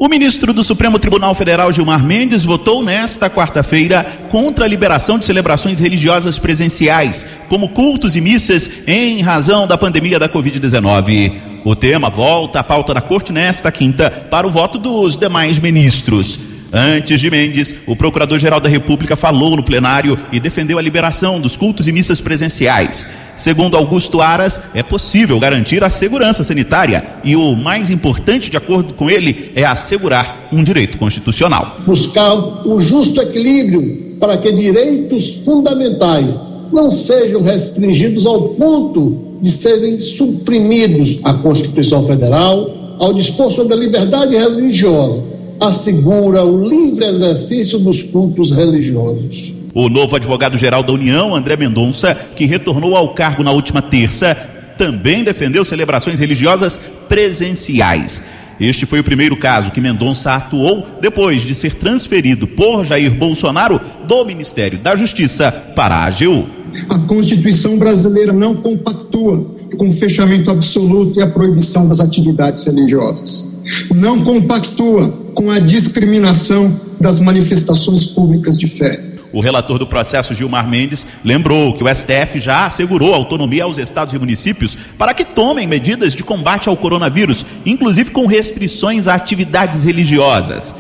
o 0.06 0.10
ministro 0.10 0.52
do 0.52 0.62
Supremo 0.62 1.00
Tribunal 1.00 1.34
Federal, 1.34 1.72
Gilmar 1.72 2.04
Mendes, 2.04 2.44
votou 2.44 2.84
nesta 2.84 3.30
quarta-feira 3.30 4.06
contra 4.30 4.66
a 4.66 4.68
liberação 4.68 5.18
de 5.18 5.24
celebrações 5.24 5.80
religiosas 5.80 6.38
presenciais, 6.38 7.26
como 7.48 7.70
cultos 7.70 8.18
e 8.18 8.20
missas, 8.20 8.82
em 8.86 9.22
razão 9.22 9.66
da 9.66 9.78
pandemia 9.78 10.20
da 10.20 10.28
Covid-19. 10.28 11.36
O 11.64 11.74
tema 11.74 12.10
volta 12.10 12.60
à 12.60 12.64
pauta 12.66 12.94
da 12.94 13.00
corte 13.00 13.32
nesta 13.32 13.72
quinta 13.72 14.12
para 14.30 14.46
o 14.46 14.52
voto 14.52 14.78
dos 14.78 15.16
demais 15.16 15.58
ministros. 15.58 16.53
Antes 16.76 17.22
de 17.22 17.30
Mendes, 17.30 17.76
o 17.86 17.96
Procurador-Geral 17.96 18.60
da 18.60 18.68
República 18.68 19.16
falou 19.16 19.56
no 19.56 19.62
plenário 19.62 20.18
e 20.32 20.40
defendeu 20.40 20.80
a 20.80 20.82
liberação 20.82 21.40
dos 21.40 21.56
cultos 21.56 21.88
e 21.88 21.92
missas 21.92 22.20
presenciais. 22.20 23.06
Segundo 23.38 23.78
Augusto 23.78 24.22
Aras, 24.22 24.60
é 24.74 24.82
possível 24.82 25.40
garantir 25.40 25.84
a 25.84 25.90
segurança 25.92 26.44
sanitária 26.44 27.06
e 27.24 27.36
o 27.36 27.56
mais 27.56 27.92
importante, 27.92 28.50
de 28.50 28.58
acordo 28.58 28.96
com 28.96 29.08
ele, 29.08 29.52
é 29.56 29.64
assegurar 29.64 30.50
um 30.52 30.64
direito 30.64 30.98
constitucional. 30.98 31.78
Buscar 31.86 32.34
o 32.34 32.82
justo 32.82 33.22
equilíbrio 33.22 34.18
para 34.20 34.36
que 34.38 34.52
direitos 34.52 35.42
fundamentais 35.46 36.42
não 36.72 36.92
sejam 36.92 37.44
restringidos 37.44 38.26
ao 38.26 38.50
ponto 38.50 39.38
de 39.40 39.52
serem 39.52 40.00
suprimidos. 40.00 41.20
A 41.24 41.36
Constituição 41.36 42.02
Federal, 42.02 42.96
ao 42.98 43.14
dispor 43.14 43.52
sobre 43.52 43.76
a 43.76 43.78
liberdade 43.78 44.36
religiosa, 44.36 45.33
assegura 45.64 46.44
o 46.44 46.68
livre 46.68 47.06
exercício 47.06 47.80
dos 47.80 48.04
cultos 48.04 48.52
religiosos. 48.52 49.54
O 49.74 49.90
novo 49.90 50.16
advogado-geral 50.16 50.84
da 50.84 50.94
União, 50.94 51.34
André 51.34 51.58
Mendonça, 51.58 52.14
que 52.36 52.46
retornou 52.46 52.96
ao 52.96 53.14
cargo 53.14 53.44
na 53.44 53.52
última 53.52 53.82
terça, 53.82 54.36
também 54.78 55.24
defendeu 55.24 55.64
celebrações 55.66 56.20
religiosas 56.20 56.80
presenciais. 57.08 58.24
Este 58.60 58.86
foi 58.86 59.00
o 59.00 59.04
primeiro 59.04 59.36
caso 59.36 59.72
que 59.72 59.82
Mendonça 59.82 60.36
atuou 60.36 60.86
depois 61.02 61.42
de 61.42 61.56
ser 61.56 61.74
transferido 61.76 62.48
por 62.48 62.86
Jair 62.86 63.12
Bolsonaro 63.12 63.82
do 64.08 64.26
Ministério 64.26 64.78
da 64.78 64.96
Justiça 64.96 65.52
para 65.76 65.96
a 65.96 66.06
AGU. 66.06 66.46
A 66.90 67.00
Constituição 67.00 67.78
brasileira 67.78 68.32
não 68.32 68.56
compactua 68.56 69.56
com 69.78 69.90
o 69.90 69.94
fechamento 69.94 70.52
absoluto 70.52 71.20
e 71.20 71.24
a 71.24 71.28
proibição 71.28 71.88
das 71.88 72.00
atividades 72.00 72.64
religiosas. 72.64 73.52
Não 73.94 74.24
compactua 74.24 75.23
com 75.34 75.50
a 75.52 75.60
discriminação 75.60 76.80
das 77.00 77.20
manifestações 77.20 78.06
públicas 78.06 78.58
de 78.58 78.68
fé 78.68 79.14
o 79.34 79.42
relator 79.42 79.80
do 79.80 79.88
processo, 79.88 80.32
Gilmar 80.36 80.70
Mendes, 80.70 81.08
lembrou 81.26 81.74
que 81.74 81.84
o 81.84 81.94
STF 81.94 82.38
já 82.38 82.68
assegurou 82.68 83.16
autonomia 83.16 83.64
aos 83.64 83.80
estados 83.80 84.14
e 84.14 84.20
municípios 84.20 84.78
para 84.96 85.12
que 85.12 85.26
tomem 85.26 85.66
medidas 85.66 86.14
de 86.14 86.24
combate 86.24 86.70
ao 86.70 86.78
coronavírus, 86.78 87.44
inclusive 87.66 88.12
com 88.12 88.28
restrições 88.28 89.08
a 89.08 89.16
atividades 89.16 89.84
religiosas. 89.84 90.76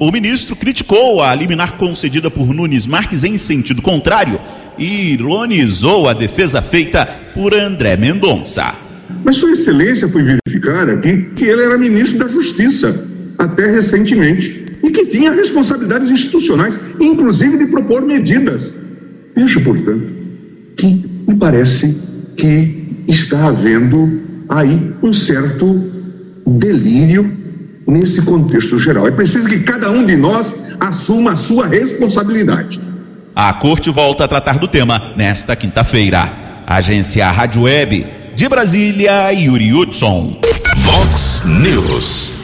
O 0.00 0.10
ministro 0.10 0.56
criticou 0.56 1.22
a 1.22 1.32
liminar 1.32 1.74
concedida 1.74 2.28
por 2.28 2.52
Nunes 2.52 2.86
Marques 2.86 3.22
em 3.22 3.38
sentido 3.38 3.80
contrário 3.80 4.40
e 4.76 5.12
ironizou 5.12 6.08
a 6.08 6.12
defesa 6.12 6.60
feita 6.60 7.06
por 7.32 7.54
André 7.54 7.96
Mendonça. 7.96 8.74
Mas 9.22 9.36
Sua 9.36 9.52
Excelência 9.52 10.08
foi 10.08 10.24
verificar 10.24 10.90
aqui 10.90 11.30
que 11.36 11.44
ele 11.44 11.62
era 11.62 11.78
ministro 11.78 12.18
da 12.18 12.26
Justiça 12.26 13.11
até 13.42 13.66
recentemente 13.66 14.64
e 14.82 14.90
que 14.90 15.06
tinha 15.06 15.32
responsabilidades 15.32 16.10
institucionais, 16.10 16.78
inclusive 17.00 17.58
de 17.58 17.66
propor 17.66 18.02
medidas. 18.02 18.74
Veja, 19.34 19.60
portanto, 19.60 20.06
que 20.76 21.04
me 21.26 21.34
parece 21.36 21.96
que 22.36 23.04
está 23.08 23.46
havendo 23.46 24.20
aí 24.48 24.92
um 25.02 25.12
certo 25.12 25.90
delírio 26.46 27.30
nesse 27.86 28.22
contexto 28.22 28.78
geral. 28.78 29.06
É 29.06 29.10
preciso 29.10 29.48
que 29.48 29.60
cada 29.60 29.90
um 29.90 30.04
de 30.04 30.16
nós 30.16 30.46
assuma 30.78 31.32
a 31.32 31.36
sua 31.36 31.66
responsabilidade. 31.66 32.80
A 33.34 33.52
corte 33.54 33.90
volta 33.90 34.24
a 34.24 34.28
tratar 34.28 34.58
do 34.58 34.68
tema 34.68 35.14
nesta 35.16 35.56
quinta-feira. 35.56 36.32
Agência 36.66 37.30
Rádio 37.30 37.62
Web 37.62 38.06
de 38.34 38.48
Brasília, 38.48 39.32
Yuri 39.32 39.72
Hudson. 39.72 40.38
Vox 40.84 41.44
News. 41.46 42.41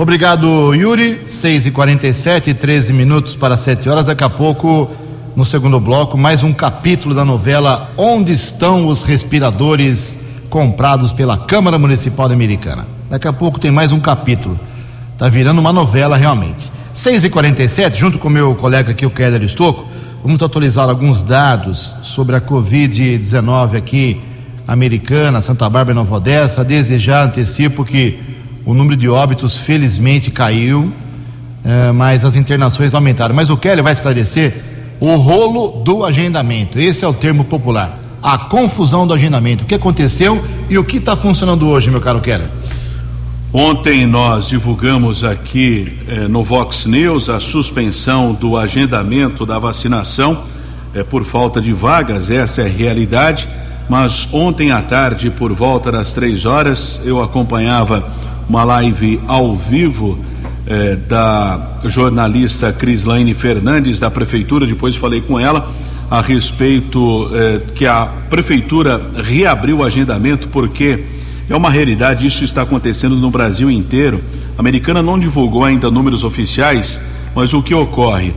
Obrigado, 0.00 0.72
Yuri. 0.74 1.22
6 1.26 1.66
e 1.66 1.70
47 1.72 2.54
13 2.54 2.92
minutos 2.92 3.34
para 3.34 3.56
7 3.56 3.88
horas. 3.88 4.04
Daqui 4.04 4.22
a 4.22 4.30
pouco, 4.30 4.88
no 5.34 5.44
segundo 5.44 5.80
bloco, 5.80 6.16
mais 6.16 6.44
um 6.44 6.52
capítulo 6.52 7.16
da 7.16 7.24
novela 7.24 7.90
Onde 7.96 8.32
estão 8.32 8.86
os 8.86 9.02
respiradores 9.02 10.20
comprados 10.48 11.12
pela 11.12 11.36
Câmara 11.36 11.80
Municipal 11.80 12.30
Americana? 12.30 12.86
Daqui 13.10 13.26
a 13.26 13.32
pouco 13.32 13.58
tem 13.58 13.72
mais 13.72 13.90
um 13.90 13.98
capítulo. 13.98 14.58
Tá 15.18 15.28
virando 15.28 15.58
uma 15.60 15.72
novela 15.72 16.16
realmente. 16.16 16.70
6 16.94 17.24
e 17.24 17.28
47 17.30 17.98
junto 17.98 18.20
com 18.20 18.28
meu 18.28 18.54
colega 18.54 18.92
aqui, 18.92 19.04
o 19.04 19.10
Keller 19.10 19.42
Estocco, 19.42 19.84
vamos 20.22 20.40
atualizar 20.40 20.88
alguns 20.88 21.24
dados 21.24 21.92
sobre 22.02 22.36
a 22.36 22.40
Covid-19 22.40 23.76
aqui, 23.76 24.20
Americana, 24.64 25.42
Santa 25.42 25.68
Bárbara 25.68 25.90
e 25.90 25.96
Nova 25.96 26.14
Odessa. 26.14 26.64
Desejar 26.64 27.26
antecipo 27.26 27.84
que 27.84 28.27
o 28.68 28.74
número 28.74 28.98
de 28.98 29.08
óbitos 29.08 29.56
felizmente 29.56 30.30
caiu, 30.30 30.92
é, 31.64 31.90
mas 31.90 32.22
as 32.22 32.36
internações 32.36 32.94
aumentaram. 32.94 33.34
Mas 33.34 33.48
o 33.48 33.56
Kelly 33.56 33.80
vai 33.80 33.94
esclarecer 33.94 34.62
o 35.00 35.16
rolo 35.16 35.82
do 35.82 36.04
agendamento. 36.04 36.78
Esse 36.78 37.02
é 37.02 37.08
o 37.08 37.14
termo 37.14 37.44
popular. 37.44 37.98
A 38.22 38.36
confusão 38.36 39.06
do 39.06 39.14
agendamento. 39.14 39.64
O 39.64 39.66
que 39.66 39.74
aconteceu 39.74 40.44
e 40.68 40.76
o 40.76 40.84
que 40.84 40.98
está 40.98 41.16
funcionando 41.16 41.66
hoje, 41.66 41.90
meu 41.90 41.98
caro 41.98 42.20
Kelly? 42.20 42.44
Ontem 43.54 44.04
nós 44.04 44.46
divulgamos 44.46 45.24
aqui 45.24 45.96
eh, 46.06 46.28
no 46.28 46.44
Vox 46.44 46.84
News 46.84 47.30
a 47.30 47.40
suspensão 47.40 48.34
do 48.34 48.54
agendamento 48.54 49.46
da 49.46 49.58
vacinação 49.58 50.42
eh, 50.94 51.02
por 51.02 51.24
falta 51.24 51.58
de 51.58 51.72
vagas, 51.72 52.28
essa 52.28 52.60
é 52.60 52.66
a 52.66 52.68
realidade. 52.68 53.48
Mas 53.88 54.28
ontem 54.30 54.72
à 54.72 54.82
tarde, 54.82 55.30
por 55.30 55.54
volta 55.54 55.90
das 55.90 56.12
três 56.12 56.44
horas, 56.44 57.00
eu 57.02 57.22
acompanhava 57.22 58.06
uma 58.48 58.64
live 58.64 59.20
ao 59.28 59.54
vivo 59.54 60.18
eh, 60.66 60.96
da 61.08 61.78
jornalista 61.84 62.72
Crislaine 62.72 63.34
Fernandes 63.34 64.00
da 64.00 64.10
prefeitura. 64.10 64.66
Depois 64.66 64.96
falei 64.96 65.20
com 65.20 65.38
ela 65.38 65.70
a 66.10 66.22
respeito 66.22 67.30
eh, 67.34 67.60
que 67.74 67.86
a 67.86 68.06
prefeitura 68.30 69.00
reabriu 69.22 69.78
o 69.78 69.84
agendamento 69.84 70.48
porque 70.48 71.04
é 71.50 71.56
uma 71.56 71.70
realidade, 71.70 72.26
isso 72.26 72.44
está 72.44 72.62
acontecendo 72.62 73.16
no 73.16 73.30
Brasil 73.30 73.70
inteiro. 73.70 74.22
A 74.56 74.60
americana 74.60 75.02
não 75.02 75.18
divulgou 75.18 75.64
ainda 75.64 75.90
números 75.90 76.24
oficiais, 76.24 77.00
mas 77.34 77.52
o 77.52 77.62
que 77.62 77.74
ocorre? 77.74 78.32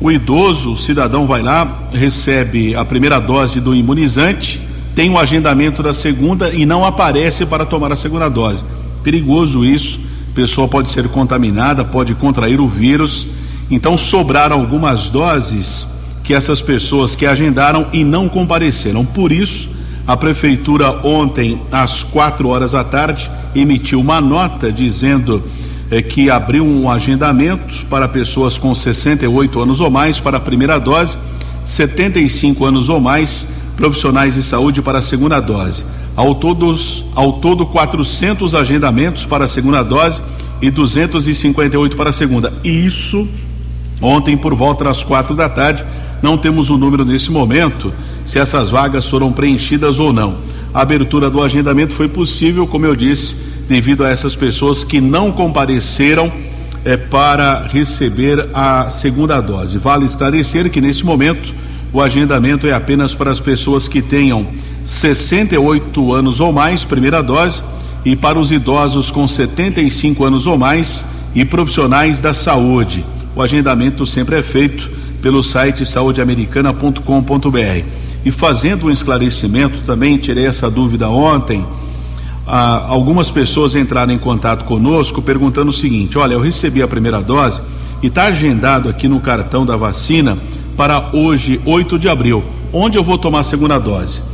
O 0.00 0.10
idoso, 0.10 0.72
o 0.72 0.76
cidadão 0.76 1.26
vai 1.26 1.42
lá, 1.42 1.88
recebe 1.92 2.74
a 2.74 2.84
primeira 2.84 3.18
dose 3.18 3.60
do 3.60 3.74
imunizante, 3.74 4.60
tem 4.94 5.10
o 5.10 5.18
agendamento 5.18 5.82
da 5.82 5.94
segunda 5.94 6.50
e 6.50 6.66
não 6.66 6.84
aparece 6.84 7.46
para 7.46 7.64
tomar 7.64 7.92
a 7.92 7.96
segunda 7.96 8.28
dose. 8.28 8.62
Perigoso 9.04 9.64
isso. 9.64 10.00
A 10.32 10.34
pessoa 10.34 10.66
pode 10.66 10.88
ser 10.88 11.06
contaminada, 11.08 11.84
pode 11.84 12.12
contrair 12.12 12.60
o 12.60 12.66
vírus 12.66 13.28
Então 13.70 13.96
sobraram 13.96 14.58
algumas 14.58 15.08
doses 15.08 15.86
que 16.24 16.34
essas 16.34 16.60
pessoas 16.60 17.14
que 17.14 17.26
agendaram 17.26 17.86
e 17.92 18.02
não 18.02 18.28
compareceram. 18.28 19.04
Por 19.04 19.30
isso, 19.30 19.70
a 20.06 20.16
prefeitura 20.16 21.06
ontem, 21.06 21.60
às 21.70 22.02
quatro 22.02 22.48
horas 22.48 22.72
da 22.72 22.82
tarde, 22.82 23.30
emitiu 23.54 24.00
uma 24.00 24.20
nota 24.20 24.72
dizendo 24.72 25.42
eh, 25.90 26.00
que 26.00 26.30
abriu 26.30 26.64
um 26.64 26.90
agendamento 26.90 27.86
para 27.90 28.08
pessoas 28.08 28.56
com 28.56 28.74
68 28.74 29.60
anos 29.60 29.80
ou 29.80 29.90
mais 29.90 30.18
para 30.18 30.38
a 30.38 30.40
primeira 30.40 30.78
dose, 30.78 31.18
75 31.62 32.64
anos 32.64 32.88
ou 32.88 33.00
mais 33.00 33.46
profissionais 33.76 34.34
de 34.34 34.42
saúde 34.42 34.80
para 34.80 34.98
a 34.98 35.02
segunda 35.02 35.40
dose. 35.40 35.84
Ao, 36.16 36.34
todos, 36.34 37.04
ao 37.14 37.34
todo, 37.34 37.66
400 37.66 38.54
agendamentos 38.54 39.24
para 39.24 39.46
a 39.46 39.48
segunda 39.48 39.82
dose 39.82 40.22
e 40.62 40.70
258 40.70 41.96
para 41.96 42.10
a 42.10 42.12
segunda. 42.12 42.52
Isso 42.62 43.28
ontem 44.00 44.36
por 44.36 44.54
volta 44.54 44.84
das 44.84 45.02
quatro 45.02 45.34
da 45.34 45.48
tarde. 45.48 45.84
Não 46.22 46.38
temos 46.38 46.70
o 46.70 46.74
um 46.74 46.78
número 46.78 47.04
nesse 47.04 47.30
momento 47.30 47.92
se 48.24 48.38
essas 48.38 48.70
vagas 48.70 49.08
foram 49.08 49.32
preenchidas 49.32 49.98
ou 49.98 50.12
não. 50.12 50.36
A 50.72 50.80
abertura 50.80 51.28
do 51.28 51.42
agendamento 51.42 51.92
foi 51.92 52.08
possível, 52.08 52.66
como 52.66 52.86
eu 52.86 52.96
disse, 52.96 53.36
devido 53.68 54.04
a 54.04 54.08
essas 54.08 54.34
pessoas 54.34 54.82
que 54.82 55.00
não 55.00 55.30
compareceram 55.30 56.32
é, 56.84 56.96
para 56.96 57.66
receber 57.66 58.48
a 58.52 58.90
segunda 58.90 59.40
dose. 59.40 59.78
Vale 59.78 60.04
esclarecer 60.04 60.70
que 60.70 60.80
nesse 60.80 61.04
momento 61.04 61.54
o 61.92 62.00
agendamento 62.00 62.66
é 62.66 62.72
apenas 62.72 63.14
para 63.14 63.30
as 63.30 63.40
pessoas 63.40 63.86
que 63.86 64.02
tenham 64.02 64.46
68 64.84 66.12
anos 66.12 66.40
ou 66.40 66.52
mais, 66.52 66.84
primeira 66.84 67.22
dose, 67.22 67.62
e 68.04 68.14
para 68.14 68.38
os 68.38 68.52
idosos 68.52 69.10
com 69.10 69.26
75 69.26 70.24
anos 70.24 70.46
ou 70.46 70.58
mais 70.58 71.04
e 71.34 71.44
profissionais 71.44 72.20
da 72.20 72.34
saúde. 72.34 73.04
O 73.34 73.42
agendamento 73.42 74.04
sempre 74.06 74.36
é 74.36 74.42
feito 74.42 74.90
pelo 75.22 75.42
site 75.42 75.86
saudeamericana.com.br. 75.86 77.84
E 78.24 78.30
fazendo 78.30 78.86
um 78.86 78.90
esclarecimento, 78.90 79.80
também 79.86 80.18
tirei 80.18 80.46
essa 80.46 80.70
dúvida 80.70 81.08
ontem. 81.08 81.64
Algumas 82.46 83.30
pessoas 83.30 83.74
entraram 83.74 84.12
em 84.12 84.18
contato 84.18 84.64
conosco 84.64 85.22
perguntando 85.22 85.70
o 85.70 85.74
seguinte: 85.74 86.18
olha, 86.18 86.34
eu 86.34 86.40
recebi 86.40 86.82
a 86.82 86.88
primeira 86.88 87.22
dose 87.22 87.60
e 88.02 88.08
está 88.08 88.24
agendado 88.24 88.88
aqui 88.88 89.08
no 89.08 89.18
cartão 89.18 89.64
da 89.64 89.76
vacina 89.76 90.36
para 90.76 91.10
hoje, 91.12 91.60
8 91.64 91.98
de 91.98 92.08
abril. 92.08 92.44
Onde 92.72 92.98
eu 92.98 93.04
vou 93.04 93.16
tomar 93.16 93.40
a 93.40 93.44
segunda 93.44 93.78
dose? 93.78 94.33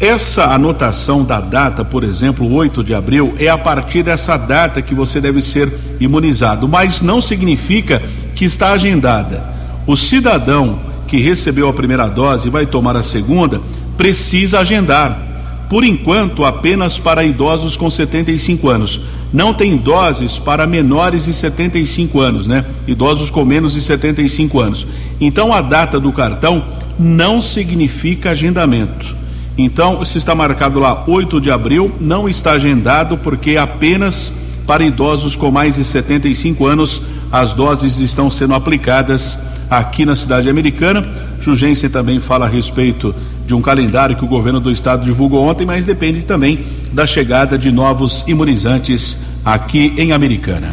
Essa 0.00 0.46
anotação 0.46 1.22
da 1.22 1.40
data, 1.40 1.84
por 1.84 2.02
exemplo, 2.02 2.52
8 2.52 2.82
de 2.82 2.92
abril, 2.92 3.34
é 3.38 3.48
a 3.48 3.56
partir 3.56 4.02
dessa 4.02 4.36
data 4.36 4.82
que 4.82 4.94
você 4.94 5.20
deve 5.20 5.40
ser 5.40 5.72
imunizado, 6.00 6.66
mas 6.66 7.00
não 7.00 7.20
significa 7.20 8.02
que 8.34 8.44
está 8.44 8.72
agendada. 8.72 9.42
O 9.86 9.96
cidadão 9.96 10.78
que 11.06 11.18
recebeu 11.18 11.68
a 11.68 11.72
primeira 11.72 12.08
dose 12.08 12.48
e 12.48 12.50
vai 12.50 12.66
tomar 12.66 12.96
a 12.96 13.02
segunda 13.02 13.60
precisa 13.96 14.58
agendar. 14.58 15.16
Por 15.70 15.84
enquanto, 15.84 16.44
apenas 16.44 16.98
para 16.98 17.24
idosos 17.24 17.76
com 17.76 17.88
75 17.88 18.68
anos. 18.68 19.00
Não 19.32 19.54
tem 19.54 19.76
doses 19.76 20.38
para 20.38 20.66
menores 20.66 21.24
de 21.24 21.34
75 21.34 22.20
anos, 22.20 22.46
né? 22.46 22.64
Idosos 22.86 23.30
com 23.30 23.44
menos 23.44 23.72
de 23.72 23.80
75 23.80 24.60
anos. 24.60 24.86
Então, 25.20 25.52
a 25.52 25.60
data 25.60 25.98
do 26.00 26.12
cartão 26.12 26.64
não 26.98 27.40
significa 27.40 28.30
agendamento. 28.30 29.23
Então, 29.56 30.04
se 30.04 30.18
está 30.18 30.34
marcado 30.34 30.80
lá 30.80 31.04
8 31.06 31.40
de 31.40 31.50
abril, 31.50 31.92
não 32.00 32.28
está 32.28 32.52
agendado 32.52 33.16
porque 33.18 33.56
apenas 33.56 34.32
para 34.66 34.84
idosos 34.84 35.36
com 35.36 35.50
mais 35.50 35.76
de 35.76 35.84
75 35.84 36.66
anos 36.66 37.02
as 37.30 37.52
doses 37.52 38.00
estão 38.00 38.30
sendo 38.30 38.54
aplicadas 38.54 39.38
aqui 39.70 40.04
na 40.04 40.16
cidade 40.16 40.48
americana. 40.48 41.02
Jugense 41.40 41.88
também 41.88 42.18
fala 42.18 42.46
a 42.46 42.48
respeito 42.48 43.14
de 43.46 43.54
um 43.54 43.60
calendário 43.60 44.16
que 44.16 44.24
o 44.24 44.28
governo 44.28 44.60
do 44.60 44.70
estado 44.70 45.04
divulgou 45.04 45.46
ontem, 45.46 45.66
mas 45.66 45.84
depende 45.84 46.22
também 46.22 46.64
da 46.92 47.06
chegada 47.06 47.58
de 47.58 47.70
novos 47.70 48.24
imunizantes 48.26 49.18
aqui 49.44 49.92
em 49.98 50.12
Americana. 50.12 50.72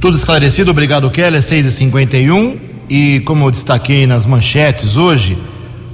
Tudo 0.00 0.16
esclarecido, 0.16 0.70
obrigado 0.70 1.10
Keller, 1.10 1.42
6 1.42 1.66
e 1.66 1.72
51 1.72 2.56
e 2.88 3.20
como 3.20 3.46
eu 3.46 3.50
destaquei 3.50 4.06
nas 4.06 4.24
manchetes 4.24 4.96
hoje, 4.96 5.36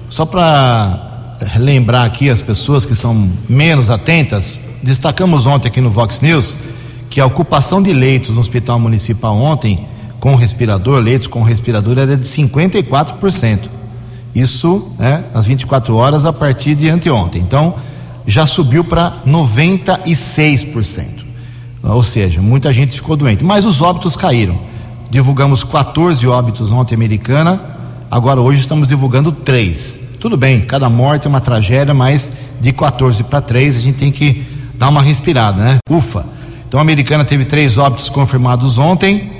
só 0.08 0.24
para 0.24 1.05
lembrar 1.56 2.04
aqui 2.04 2.30
as 2.30 2.42
pessoas 2.42 2.84
que 2.84 2.94
são 2.94 3.30
menos 3.48 3.90
atentas, 3.90 4.60
destacamos 4.82 5.46
ontem 5.46 5.68
aqui 5.68 5.80
no 5.80 5.90
Vox 5.90 6.20
News 6.20 6.56
que 7.10 7.20
a 7.20 7.26
ocupação 7.26 7.82
de 7.82 7.92
leitos 7.92 8.34
no 8.34 8.40
hospital 8.40 8.78
municipal 8.78 9.36
ontem 9.36 9.86
com 10.20 10.34
respirador, 10.34 11.00
leitos 11.00 11.26
com 11.26 11.42
respirador 11.42 11.98
era 11.98 12.16
de 12.16 12.26
54%. 12.26 13.68
Isso, 14.34 14.92
né, 14.98 15.24
às 15.32 15.46
24 15.46 15.94
horas 15.96 16.26
a 16.26 16.32
partir 16.32 16.74
de 16.74 16.88
anteontem. 16.88 17.40
Então, 17.40 17.74
já 18.26 18.46
subiu 18.46 18.84
para 18.84 19.12
96%. 19.26 21.24
Ou 21.82 22.02
seja, 22.02 22.42
muita 22.42 22.72
gente 22.72 22.96
ficou 22.96 23.16
doente, 23.16 23.44
mas 23.44 23.64
os 23.64 23.80
óbitos 23.80 24.16
caíram. 24.16 24.58
Divulgamos 25.08 25.62
14 25.62 26.26
óbitos 26.26 26.72
ontem 26.72 26.94
americana, 26.94 27.60
agora 28.10 28.40
hoje 28.40 28.60
estamos 28.60 28.88
divulgando 28.88 29.30
3. 29.30 30.05
Tudo 30.26 30.36
bem, 30.36 30.60
cada 30.62 30.90
morte 30.90 31.24
é 31.24 31.28
uma 31.28 31.40
tragédia, 31.40 31.94
mas 31.94 32.32
de 32.60 32.72
14 32.72 33.22
para 33.22 33.40
3 33.40 33.76
a 33.76 33.80
gente 33.80 33.94
tem 33.94 34.10
que 34.10 34.44
dar 34.74 34.88
uma 34.88 35.00
respirada, 35.00 35.62
né? 35.62 35.78
Ufa. 35.88 36.26
Então 36.66 36.80
a 36.80 36.82
americana 36.82 37.24
teve 37.24 37.44
três 37.44 37.78
óbitos 37.78 38.08
confirmados 38.08 38.76
ontem. 38.76 39.30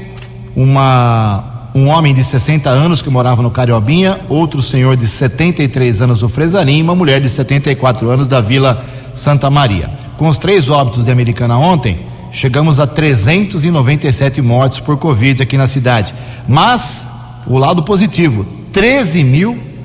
Uma 0.54 1.70
um 1.74 1.88
homem 1.88 2.14
de 2.14 2.22
60 2.22 2.70
anos 2.70 3.02
que 3.02 3.10
morava 3.10 3.42
no 3.42 3.50
Cariobinha, 3.50 4.20
outro 4.28 4.62
senhor 4.62 4.96
de 4.96 5.08
73 5.08 6.02
anos 6.02 6.20
do 6.20 6.28
Fresarim 6.28 6.78
e 6.78 6.82
uma 6.82 6.94
mulher 6.94 7.20
de 7.20 7.28
74 7.28 8.08
anos 8.08 8.28
da 8.28 8.40
Vila 8.40 8.84
Santa 9.12 9.50
Maria. 9.50 9.90
Com 10.16 10.28
os 10.28 10.38
três 10.38 10.68
óbitos 10.68 11.06
de 11.06 11.10
Americana 11.10 11.58
ontem, 11.58 11.98
chegamos 12.30 12.78
a 12.78 12.86
397 12.86 14.40
mortes 14.40 14.78
por 14.78 14.96
Covid 14.98 15.42
aqui 15.42 15.58
na 15.58 15.66
cidade. 15.66 16.14
Mas 16.46 17.08
o 17.44 17.58
lado 17.58 17.82
positivo: 17.82 18.46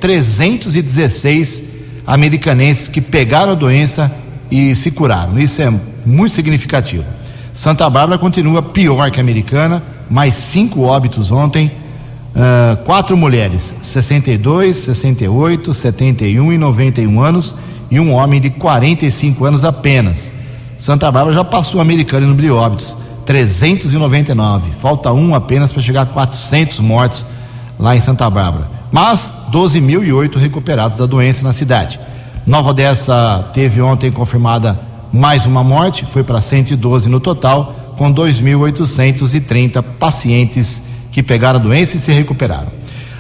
13.316 0.02 1.64
americanenses 2.06 2.88
que 2.88 3.00
pegaram 3.00 3.52
a 3.52 3.56
doença 3.56 4.12
e 4.50 4.76
se 4.76 4.92
curaram. 4.92 5.40
Isso 5.40 5.62
é 5.62 5.72
muito 6.06 6.34
significativo. 6.34 7.06
Santa 7.54 7.90
Bárbara 7.90 8.18
continua 8.18 8.62
pior 8.62 9.12
que 9.12 9.20
a 9.20 9.24
Americana, 9.24 9.84
mais 10.10 10.36
cinco 10.36 10.82
óbitos 10.82 11.32
ontem 11.32 11.72
Uh, 12.32 12.78
quatro 12.86 13.18
mulheres, 13.18 13.74
62, 13.82 14.78
68, 14.78 15.74
71 15.74 16.54
e 16.54 16.58
91 16.58 17.22
anos, 17.22 17.56
e 17.90 18.00
um 18.00 18.14
homem 18.14 18.40
de 18.40 18.50
45 18.50 19.44
anos 19.44 19.66
apenas. 19.66 20.32
Santa 20.80 21.12
Bárbara 21.12 21.36
já 21.36 21.44
passou 21.44 21.80
o 21.80 21.82
americano 21.82 22.28
no 22.28 22.34
Brióbitos, 22.34 22.96
399. 23.26 24.72
Falta 24.72 25.12
um 25.12 25.36
apenas 25.36 25.74
para 25.74 25.82
chegar 25.82 26.04
a 26.04 26.06
400 26.06 26.80
mortes 26.80 27.26
lá 27.78 27.96
em 27.96 28.00
Santa 28.00 28.30
Bárbara. 28.30 28.81
Mas 28.92 29.34
12.008 29.52 30.38
recuperados 30.38 30.98
da 30.98 31.06
doença 31.06 31.44
na 31.44 31.54
cidade. 31.54 32.00
Nova 32.46 32.72
Odessa 32.72 33.50
teve 33.54 33.82
ontem 33.82 34.12
confirmada 34.12 34.78
mais 35.14 35.46
uma 35.46 35.64
morte, 35.64 36.06
foi 36.06 36.24
para 36.24 36.42
112 36.42 37.08
no 37.08 37.20
total, 37.20 37.76
com 37.98 38.12
2.830 38.14 39.84
pacientes 40.00 40.84
que 41.12 41.22
pegaram 41.22 41.60
a 41.60 41.64
doença 41.64 41.96
e 41.96 42.00
se 42.00 42.12
recuperaram. 42.12 42.68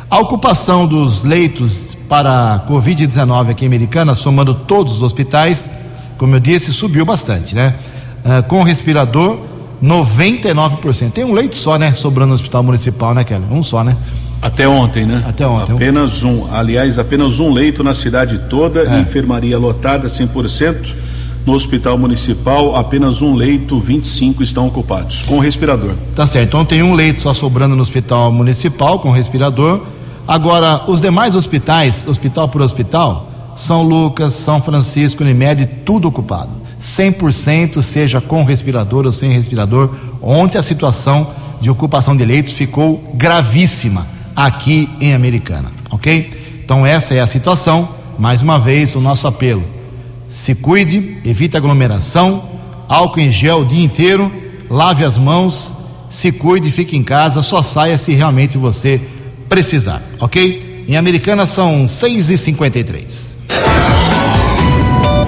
A 0.09 0.19
ocupação 0.19 0.87
dos 0.87 1.23
leitos 1.23 1.95
para 2.09 2.65
Covid-19 2.67 3.51
aqui 3.51 3.63
em 3.63 3.67
Americana, 3.67 4.13
somando 4.15 4.53
todos 4.53 4.95
os 4.95 5.01
hospitais, 5.01 5.69
como 6.17 6.35
eu 6.35 6.39
disse, 6.39 6.73
subiu 6.73 7.05
bastante, 7.05 7.55
né? 7.55 7.75
Uh, 8.25 8.43
com 8.43 8.63
respirador, 8.63 9.39
99%. 9.81 11.11
Tem 11.11 11.23
um 11.23 11.33
leito 11.33 11.55
só, 11.55 11.77
né? 11.77 11.93
Sobrando 11.93 12.29
no 12.29 12.35
hospital 12.35 12.61
municipal, 12.61 13.13
né, 13.13 13.23
Kelly? 13.23 13.45
Um 13.49 13.63
só, 13.63 13.83
né? 13.83 13.95
Até 14.41 14.67
ontem, 14.67 15.05
né? 15.05 15.23
Até 15.27 15.45
ontem. 15.45 15.73
Apenas 15.73 16.23
um. 16.23 16.51
Aliás, 16.51 16.97
apenas 16.97 17.39
um 17.39 17.53
leito 17.53 17.83
na 17.83 17.93
cidade 17.93 18.39
toda, 18.49 18.81
é. 18.81 18.99
enfermaria 18.99 19.57
lotada 19.57 20.07
100%. 20.07 21.01
No 21.45 21.53
hospital 21.53 21.97
municipal, 21.97 22.75
apenas 22.75 23.21
um 23.21 23.33
leito, 23.33 23.79
25 23.79 24.43
estão 24.43 24.67
ocupados, 24.67 25.23
com 25.23 25.39
respirador. 25.39 25.93
Tá 26.15 26.27
certo. 26.27 26.49
Então 26.49 26.63
tem 26.63 26.83
um 26.83 26.93
leito 26.93 27.19
só 27.19 27.33
sobrando 27.33 27.75
no 27.75 27.81
hospital 27.81 28.31
municipal, 28.31 28.99
com 28.99 29.09
respirador. 29.09 29.81
Agora, 30.27 30.83
os 30.87 31.01
demais 31.01 31.33
hospitais, 31.33 32.07
hospital 32.07 32.47
por 32.47 32.61
hospital, 32.61 33.31
São 33.55 33.81
Lucas, 33.81 34.35
São 34.35 34.61
Francisco, 34.61 35.23
Unimed, 35.23 35.65
tudo 35.83 36.07
ocupado. 36.07 36.51
100%, 36.79 37.81
seja 37.81 38.21
com 38.21 38.43
respirador 38.43 39.07
ou 39.07 39.11
sem 39.11 39.31
respirador. 39.31 39.89
Ontem 40.21 40.59
a 40.59 40.63
situação 40.63 41.27
de 41.59 41.71
ocupação 41.71 42.15
de 42.15 42.23
leitos 42.23 42.53
ficou 42.53 43.03
gravíssima 43.15 44.05
aqui 44.35 44.89
em 44.99 45.13
Americana, 45.13 45.71
ok? 45.89 46.61
Então 46.63 46.85
essa 46.85 47.13
é 47.13 47.19
a 47.19 47.27
situação. 47.27 47.89
Mais 48.17 48.41
uma 48.41 48.59
vez, 48.59 48.95
o 48.95 49.01
nosso 49.01 49.27
apelo 49.27 49.63
se 50.31 50.55
cuide, 50.55 51.17
evite 51.25 51.57
aglomeração, 51.57 52.43
álcool 52.87 53.19
em 53.19 53.29
gel 53.29 53.61
o 53.61 53.65
dia 53.65 53.83
inteiro, 53.83 54.31
lave 54.69 55.03
as 55.03 55.17
mãos, 55.17 55.73
se 56.09 56.31
cuide, 56.31 56.71
fique 56.71 56.95
em 56.95 57.03
casa, 57.03 57.41
só 57.41 57.61
saia 57.61 57.97
se 57.97 58.13
realmente 58.13 58.57
você 58.57 59.01
precisar, 59.49 60.01
ok? 60.19 60.85
Em 60.87 60.95
Americana 60.95 61.45
são 61.45 61.85
6h53. 61.85 63.35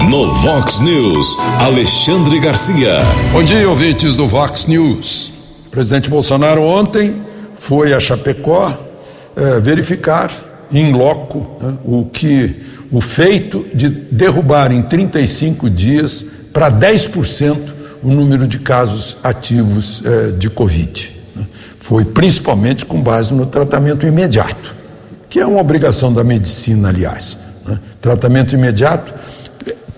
No 0.08 0.32
Vox 0.32 0.80
News, 0.80 1.38
Alexandre 1.60 2.38
Garcia. 2.38 2.98
Bom 3.32 3.42
dia, 3.42 3.68
ouvintes 3.68 4.14
do 4.14 4.26
Vox 4.26 4.66
News. 4.66 5.32
O 5.66 5.70
presidente 5.70 6.08
Bolsonaro 6.08 6.62
ontem 6.62 7.16
foi 7.54 7.92
a 7.92 8.00
Chapecó 8.00 8.72
eh, 9.36 9.60
verificar 9.60 10.30
em 10.72 10.92
loco 10.92 11.58
né, 11.60 11.74
o 11.84 12.04
que 12.04 12.62
o 12.90 13.00
feito 13.00 13.66
de 13.74 13.88
derrubar 13.88 14.70
em 14.70 14.82
35 14.82 15.68
dias 15.68 16.26
para 16.52 16.70
10% 16.70 17.58
o 18.02 18.10
número 18.10 18.46
de 18.46 18.58
casos 18.58 19.16
ativos 19.22 20.02
eh, 20.04 20.32
de 20.38 20.48
Covid. 20.50 21.20
Né. 21.34 21.46
Foi 21.80 22.04
principalmente 22.04 22.84
com 22.84 23.02
base 23.02 23.32
no 23.32 23.46
tratamento 23.46 24.06
imediato, 24.06 24.74
que 25.28 25.40
é 25.40 25.46
uma 25.46 25.60
obrigação 25.60 26.12
da 26.12 26.22
medicina, 26.22 26.90
aliás. 26.90 27.38
Né. 27.66 27.78
Tratamento 28.00 28.54
imediato, 28.54 29.12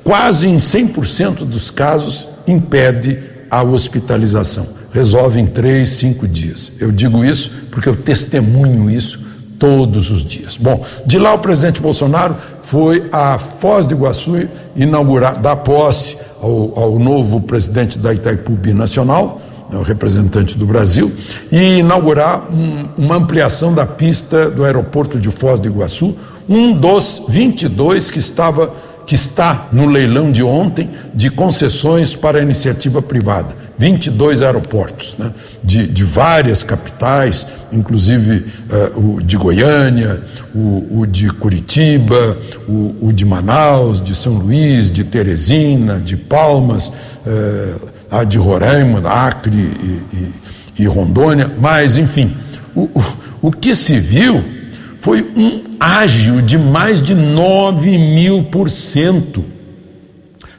quase 0.03 0.49
em 0.49 0.57
100% 0.57 1.45
dos 1.45 1.71
casos, 1.71 2.29
impede 2.47 3.21
a 3.51 3.63
hospitalização. 3.63 4.76
Resolve 4.97 5.39
em 5.39 5.45
três, 5.45 5.91
cinco 5.91 6.27
dias. 6.27 6.73
Eu 6.81 6.91
digo 6.91 7.23
isso 7.23 7.53
porque 7.71 7.87
eu 7.87 7.95
testemunho 7.95 8.91
isso 8.91 9.21
todos 9.59 10.11
os 10.11 10.25
dias. 10.25 10.57
Bom, 10.57 10.83
de 11.05 11.19
lá 11.19 11.35
o 11.35 11.39
presidente 11.39 11.83
Bolsonaro 11.83 12.35
foi 12.63 13.07
a 13.13 13.39
Foz 13.39 13.85
do 13.85 13.93
Iguaçu 13.93 14.49
inaugurar, 14.75 15.39
dar 15.39 15.57
posse 15.57 16.17
ao, 16.41 16.73
ao 16.79 16.99
novo 16.99 17.43
presidente 17.43 17.99
da 17.99 18.15
Itaipu 18.15 18.57
Nacional, 18.75 19.39
né, 19.71 19.77
o 19.77 19.83
representante 19.83 20.57
do 20.57 20.65
Brasil, 20.65 21.13
e 21.53 21.81
inaugurar 21.81 22.51
um, 22.51 22.87
uma 22.97 23.17
ampliação 23.17 23.75
da 23.75 23.85
pista 23.85 24.51
do 24.51 24.65
aeroporto 24.65 25.21
de 25.21 25.31
Foz 25.31 25.61
do 25.61 25.69
Iguaçu, 25.69 26.17
um 26.49 26.73
dos 26.73 27.23
22 27.29 28.11
que 28.11 28.19
estava 28.19 28.73
que 29.05 29.15
está 29.15 29.69
no 29.73 29.85
leilão 29.85 30.33
de 30.33 30.43
ontem 30.43 30.91
de 31.15 31.31
concessões 31.31 32.17
para 32.17 32.39
a 32.39 32.43
iniciativa 32.43 33.03
privada. 33.03 33.66
22 33.79 34.43
aeroportos 34.43 35.15
né, 35.19 35.31
de, 35.63 35.87
de 35.87 36.03
várias 36.05 36.63
capitais, 36.63 37.47
inclusive 37.71 38.47
uh, 38.95 39.17
o 39.17 39.23
de 39.23 39.37
Goiânia, 39.37 40.23
o, 40.55 41.01
o 41.01 41.07
de 41.07 41.29
Curitiba, 41.29 42.39
o, 42.67 42.97
o, 43.01 43.13
de 43.13 43.25
Manaus, 43.25 44.01
de 44.01 44.15
São 44.15 44.35
Luís, 44.35 44.91
de 44.91 45.05
Teresina, 45.05 46.01
de 46.01 46.17
Palmas, 46.17 46.89
uh, 46.89 47.89
a 48.11 48.25
de 48.25 48.39
Roraima, 48.39 49.01
Acre 49.09 49.57
e, 49.57 50.17
e, 50.79 50.83
e 50.85 50.87
Rondônia, 50.87 51.51
mas 51.59 51.97
enfim, 51.97 52.35
o, 52.75 52.83
o, 52.83 53.05
o 53.43 53.51
que 53.51 53.75
se 53.75 53.99
viu 53.99 54.43
foi 55.01 55.23
um 55.37 55.63
ágio 55.79 56.41
de 56.41 56.59
mais 56.59 57.01
de 57.03 57.15
9 57.15 57.99
mil 57.99 58.45
por 58.45 58.71
cento, 58.71 59.45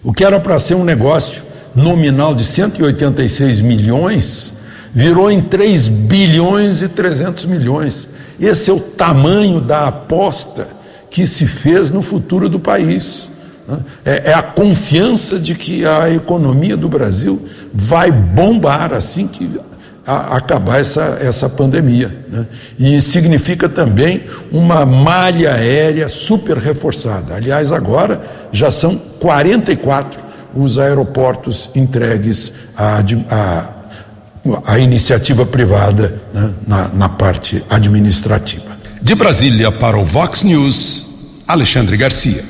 o 0.04 0.14
que 0.14 0.24
era 0.24 0.40
para 0.40 0.60
ser 0.60 0.76
um 0.76 0.84
negócio 0.84 1.47
nominal 1.76 2.34
de 2.34 2.44
186 2.44 3.62
milhões 3.62 4.54
virou 4.94 5.30
em 5.30 5.42
3 5.42 5.88
bilhões 5.88 6.82
e 6.82 6.88
300 6.88 7.46
milhões. 7.46 8.08
Esse 8.40 8.70
é 8.72 8.74
o 8.74 8.80
tamanho 8.80 9.60
da 9.60 9.88
aposta 9.88 10.68
que 11.10 11.26
se 11.26 11.46
fez 11.46 11.92
no 11.92 12.02
futuro 12.02 12.50
do 12.50 12.60
país. 12.60 13.30
Né? 13.68 13.80
É, 14.06 14.32
é 14.32 14.34
a 14.34 14.42
confiança 14.42 15.40
de 15.40 15.56
que 15.56 15.86
a 15.86 16.10
economia 16.10 16.76
do 16.76 16.90
Brasil 16.90 17.46
vai 17.74 18.12
bombar 18.12 18.94
assim 18.94 19.28
que 19.28 19.60
acabar 20.06 20.80
essa, 20.80 21.18
essa 21.22 21.50
pandemia. 21.50 22.16
Né? 22.30 22.46
E 22.80 23.02
significa 23.02 23.68
também 23.68 24.24
uma 24.52 24.86
malha 24.86 25.54
aérea 25.54 26.08
super 26.08 26.58
reforçada. 26.58 27.36
Aliás, 27.36 27.72
agora 27.72 28.22
já 28.52 28.72
são 28.72 28.98
44 29.20 30.27
os 30.56 30.78
aeroportos 30.78 31.70
entregues 31.76 32.54
à, 32.76 33.04
à, 33.30 33.70
à 34.66 34.80
iniciativa 34.80 35.46
privada 35.46 36.22
né, 36.34 36.54
na, 36.66 36.88
na 36.90 37.10
parte 37.10 37.64
administrativa. 37.70 38.78
De 39.02 39.16
Brasília 39.16 39.72
para 39.72 39.98
o 39.98 40.04
Vox 40.04 40.44
News, 40.44 41.08
Alexandre 41.48 41.96
Garcia. 41.98 42.44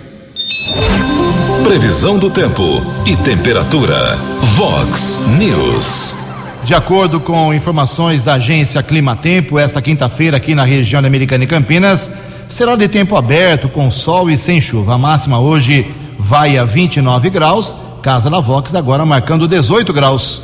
Previsão 1.64 2.18
do 2.18 2.30
tempo 2.30 2.64
e 3.06 3.16
temperatura. 3.18 4.18
Vox 4.56 5.20
News. 5.38 6.16
De 6.64 6.74
acordo 6.74 7.20
com 7.20 7.54
informações 7.54 8.24
da 8.24 8.34
agência 8.36 8.82
Climatempo, 8.84 9.60
esta 9.60 9.82
quinta-feira 9.82 10.38
aqui 10.38 10.56
na 10.56 10.66
região 10.66 11.02
da 11.02 11.08
Americana 11.08 11.44
e 11.44 11.48
Campinas 11.48 12.12
será 12.48 12.76
de 12.76 12.88
tempo 12.88 13.16
aberto, 13.16 13.70
com 13.70 13.92
sol 13.92 14.30
e 14.30 14.38
sem 14.38 14.60
chuva. 14.60 14.96
A 14.96 14.98
máxima 14.98 15.40
hoje 15.40 15.86
vai 16.18 16.58
a 16.58 16.64
29 16.64 17.30
graus 17.30 17.76
Casa 18.08 18.30
da 18.30 18.40
Vox 18.40 18.74
agora 18.74 19.06
marcando 19.06 19.50
18 19.50 19.92
graus. 19.92 20.40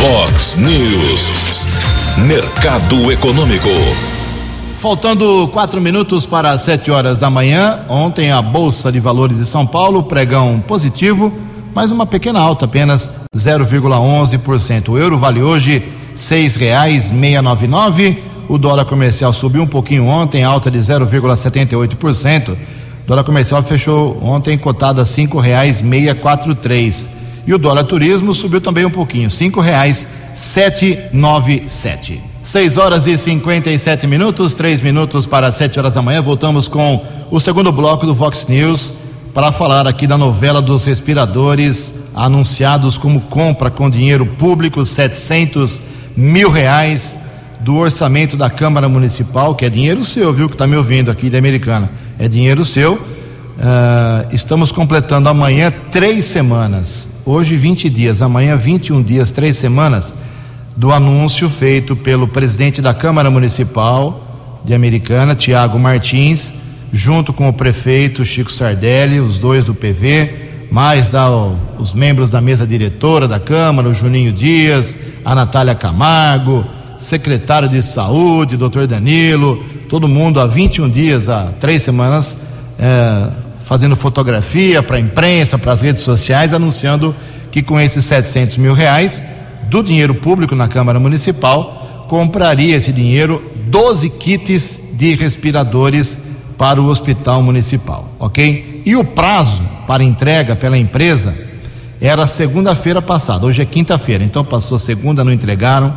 Vox 0.00 0.56
News. 0.56 1.30
Mercado 2.18 3.12
Econômico. 3.12 3.68
Faltando 4.80 5.48
quatro 5.52 5.80
minutos 5.80 6.26
para 6.26 6.58
sete 6.58 6.90
horas 6.90 7.20
da 7.20 7.30
manhã, 7.30 7.78
ontem 7.88 8.32
a 8.32 8.42
Bolsa 8.42 8.90
de 8.90 8.98
Valores 8.98 9.36
de 9.36 9.46
São 9.46 9.64
Paulo, 9.64 10.02
pregão 10.02 10.60
positivo, 10.66 11.32
mas 11.72 11.92
uma 11.92 12.04
pequena 12.04 12.40
alta, 12.40 12.64
apenas 12.64 13.20
0,11%. 13.32 14.88
O 14.88 14.98
euro 14.98 15.16
vale 15.18 15.40
hoje 15.40 15.92
seis 16.16 16.56
reais 16.56 17.04
seiscentos 17.04 17.44
noventa 17.44 17.64
e 17.64 17.68
nove. 17.68 18.22
O 18.48 18.58
dólar 18.58 18.84
comercial 18.84 19.32
subiu 19.32 19.62
um 19.62 19.68
pouquinho 19.68 20.08
ontem, 20.08 20.42
alta 20.42 20.72
de 20.72 20.78
0,78%. 20.78 22.56
Dólar 23.06 23.22
comercial 23.22 23.62
fechou 23.62 24.20
ontem 24.20 24.58
cotado 24.58 25.00
a 25.00 25.04
cinco 25.04 25.38
reais 25.38 25.80
meia 25.80 26.12
quatro 26.12 26.56
três. 26.56 27.10
E 27.46 27.54
o 27.54 27.58
dólar 27.58 27.84
turismo 27.84 28.34
subiu 28.34 28.60
também 28.60 28.84
um 28.84 28.90
pouquinho, 28.90 29.30
cinco 29.30 29.60
reais 29.60 30.08
sete 30.34 30.98
nove 31.12 31.62
sete. 31.68 32.20
Seis 32.42 32.76
horas 32.76 33.06
e 33.06 33.16
cinquenta 33.16 33.70
e 33.70 33.78
sete 33.78 34.08
minutos, 34.08 34.54
três 34.54 34.80
minutos 34.80 35.24
para 35.24 35.52
sete 35.52 35.78
horas 35.78 35.94
da 35.94 36.02
manhã. 36.02 36.20
Voltamos 36.20 36.66
com 36.66 37.04
o 37.30 37.38
segundo 37.38 37.70
bloco 37.70 38.06
do 38.06 38.14
Vox 38.14 38.48
News 38.48 38.94
para 39.32 39.52
falar 39.52 39.86
aqui 39.86 40.04
da 40.08 40.18
novela 40.18 40.60
dos 40.60 40.84
respiradores 40.84 41.94
anunciados 42.12 42.98
como 42.98 43.20
compra 43.20 43.70
com 43.70 43.88
dinheiro 43.88 44.26
público, 44.26 44.84
700 44.84 45.80
mil 46.16 46.50
reais 46.50 47.18
do 47.60 47.76
orçamento 47.76 48.36
da 48.36 48.50
Câmara 48.50 48.88
Municipal, 48.88 49.54
que 49.54 49.64
é 49.64 49.70
dinheiro 49.70 50.02
seu, 50.02 50.32
viu, 50.32 50.48
que 50.48 50.54
está 50.54 50.66
me 50.66 50.76
ouvindo 50.76 51.10
aqui 51.10 51.30
da 51.30 51.38
Americana 51.38 51.88
é 52.18 52.28
dinheiro 52.28 52.64
seu. 52.64 52.94
Uh, 52.94 54.34
estamos 54.34 54.70
completando 54.70 55.28
amanhã 55.28 55.72
três 55.90 56.26
semanas, 56.26 57.14
hoje 57.24 57.56
20 57.56 57.88
dias, 57.88 58.20
amanhã 58.20 58.56
21 58.56 59.02
dias, 59.02 59.32
três 59.32 59.56
semanas, 59.56 60.12
do 60.76 60.92
anúncio 60.92 61.48
feito 61.48 61.96
pelo 61.96 62.28
presidente 62.28 62.82
da 62.82 62.92
Câmara 62.92 63.30
Municipal 63.30 64.60
de 64.64 64.74
Americana, 64.74 65.34
Tiago 65.34 65.78
Martins, 65.78 66.52
junto 66.92 67.32
com 67.32 67.48
o 67.48 67.52
prefeito 67.52 68.24
Chico 68.24 68.52
Sardelli, 68.52 69.20
os 69.20 69.38
dois 69.38 69.64
do 69.64 69.74
PV, 69.74 70.66
mais 70.70 71.08
da, 71.08 71.30
os 71.78 71.94
membros 71.94 72.30
da 72.30 72.40
mesa 72.40 72.66
diretora 72.66 73.26
da 73.26 73.40
Câmara, 73.40 73.88
o 73.88 73.94
Juninho 73.94 74.32
Dias, 74.32 74.98
a 75.24 75.34
Natália 75.34 75.74
Camargo, 75.74 76.66
secretário 76.98 77.68
de 77.68 77.82
Saúde, 77.82 78.56
doutor 78.56 78.86
Danilo, 78.86 79.64
todo 79.88 80.08
mundo 80.08 80.40
há 80.40 80.46
21 80.46 80.88
dias, 80.90 81.28
há 81.28 81.52
três 81.60 81.82
semanas, 81.82 82.36
é, 82.78 83.28
fazendo 83.64 83.96
fotografia 83.96 84.82
para 84.82 84.96
a 84.96 85.00
imprensa, 85.00 85.58
para 85.58 85.72
as 85.72 85.80
redes 85.80 86.02
sociais, 86.02 86.52
anunciando 86.52 87.14
que 87.50 87.62
com 87.62 87.80
esses 87.80 88.04
700 88.04 88.56
mil 88.58 88.74
reais 88.74 89.24
do 89.68 89.82
dinheiro 89.82 90.14
público 90.14 90.54
na 90.54 90.68
Câmara 90.68 91.00
Municipal, 91.00 92.06
compraria 92.08 92.76
esse 92.76 92.92
dinheiro 92.92 93.42
12 93.68 94.10
kits 94.10 94.80
de 94.92 95.14
respiradores 95.14 96.20
para 96.56 96.80
o 96.80 96.86
Hospital 96.86 97.42
Municipal, 97.42 98.08
ok? 98.18 98.82
E 98.84 98.96
o 98.96 99.04
prazo 99.04 99.60
para 99.86 100.02
entrega 100.02 100.56
pela 100.56 100.78
empresa 100.78 101.36
era 102.00 102.26
segunda-feira 102.26 103.02
passada, 103.02 103.46
hoje 103.46 103.62
é 103.62 103.64
quinta-feira, 103.64 104.22
então 104.22 104.44
passou 104.44 104.78
segunda, 104.78 105.24
não 105.24 105.32
entregaram, 105.32 105.94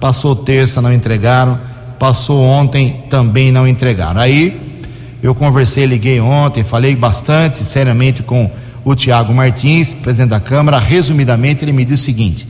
passou 0.00 0.36
terça, 0.36 0.80
não 0.80 0.92
entregaram, 0.92 1.58
passou 1.98 2.42
ontem, 2.42 3.04
também 3.10 3.50
não 3.50 3.66
entregaram. 3.66 4.20
Aí 4.20 4.60
eu 5.22 5.34
conversei, 5.34 5.84
liguei 5.84 6.20
ontem, 6.20 6.62
falei 6.62 6.94
bastante 6.94 7.58
seriamente 7.64 8.22
com 8.22 8.50
o 8.84 8.94
Tiago 8.94 9.34
Martins, 9.34 9.92
presidente 9.92 10.30
da 10.30 10.40
Câmara. 10.40 10.78
Resumidamente, 10.78 11.64
ele 11.64 11.72
me 11.72 11.84
disse 11.84 12.02
o 12.02 12.06
seguinte: 12.06 12.46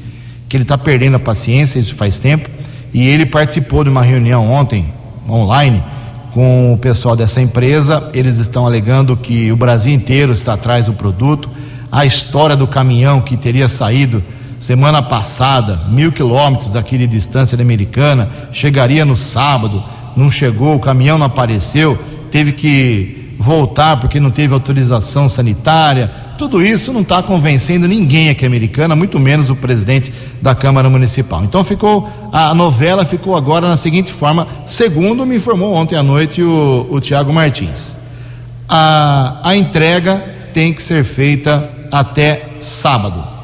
que 0.49 0.57
ele 0.57 0.65
está 0.65 0.77
perdendo 0.77 1.17
a 1.17 1.21
paciência, 1.21 1.79
isso 1.79 1.95
faz 1.95 2.19
tempo, 2.19 2.49
e 2.93 3.07
ele 3.07 3.27
participou 3.27 3.85
de 3.85 3.91
uma 3.91 4.03
reunião 4.03 4.51
ontem, 4.51 4.87
online, 5.29 5.83
com 6.33 6.73
o 6.73 6.79
pessoal 6.79 7.17
dessa 7.17 7.41
empresa. 7.41 8.11
Eles 8.13 8.39
estão 8.39 8.67
alegando 8.67 9.17
que 9.17 9.51
o 9.51 9.57
Brasil 9.57 9.93
inteiro 9.93 10.33
está 10.33 10.55
atrás 10.55 10.87
do 10.87 10.93
produto. 10.93 11.51
A 11.91 12.05
história 12.05 12.55
do 12.55 12.67
caminhão 12.67 13.21
que 13.21 13.37
teria 13.37 13.69
saído 13.69 14.23
semana 14.59 15.03
passada, 15.03 15.81
mil 15.89 16.11
quilômetros 16.11 16.73
daqui 16.73 16.99
de 16.99 17.07
distância 17.07 17.57
da 17.57 17.63
Americana, 17.63 18.29
chegaria 18.53 19.05
no 19.05 19.17
sábado, 19.17 19.83
não 20.17 20.31
chegou, 20.31 20.75
o 20.75 20.81
caminhão 20.81 21.19
não 21.19 21.27
apareceu, 21.27 21.99
teve 22.31 22.53
que 22.53 23.35
voltar 23.39 23.99
porque 24.01 24.19
não 24.19 24.31
teve 24.31 24.53
autorização 24.53 25.29
sanitária. 25.29 26.11
Tudo 26.37 26.63
isso 26.63 26.93
não 26.93 27.01
está 27.01 27.23
convencendo 27.23 27.89
ninguém 27.89 28.29
aqui 28.29 28.45
americana, 28.45 28.95
muito 28.95 29.19
menos 29.19 29.49
o 29.49 29.57
presidente 29.57 30.13
da 30.43 30.55
Câmara 30.55 30.91
Municipal. 30.91 31.43
Então 31.45 31.63
ficou 31.65 32.09
a 32.33 32.53
novela 32.55 33.05
ficou 33.05 33.37
agora 33.37 33.69
na 33.69 33.77
seguinte 33.77 34.13
forma, 34.13 34.47
segundo 34.67 35.25
me 35.25 35.37
informou 35.37 35.73
ontem 35.75 35.97
à 35.97 36.03
noite 36.03 36.43
o, 36.43 36.87
o 36.91 37.01
Tiago 37.01 37.33
Martins. 37.33 37.97
A, 38.69 39.41
a 39.43 39.57
entrega 39.57 40.23
tem 40.53 40.73
que 40.73 40.83
ser 40.83 41.05
feita 41.05 41.71
até 41.91 42.51
sábado. 42.61 43.38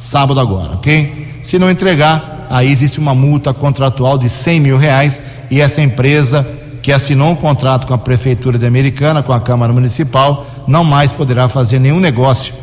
Sábado 0.00 0.40
agora, 0.40 0.72
ok? 0.72 1.28
Se 1.42 1.58
não 1.58 1.70
entregar, 1.70 2.46
aí 2.48 2.72
existe 2.72 2.98
uma 2.98 3.14
multa 3.14 3.52
contratual 3.52 4.16
de 4.16 4.30
100 4.30 4.58
mil 4.58 4.78
reais 4.78 5.20
e 5.50 5.60
essa 5.60 5.82
empresa 5.82 6.48
que 6.80 6.90
assinou 6.90 7.32
um 7.32 7.34
contrato 7.34 7.86
com 7.86 7.92
a 7.92 7.98
Prefeitura 7.98 8.58
de 8.58 8.64
Americana, 8.64 9.22
com 9.22 9.34
a 9.34 9.38
Câmara 9.38 9.74
Municipal, 9.74 10.46
não 10.66 10.82
mais 10.82 11.12
poderá 11.12 11.50
fazer 11.50 11.78
nenhum 11.78 12.00
negócio 12.00 12.54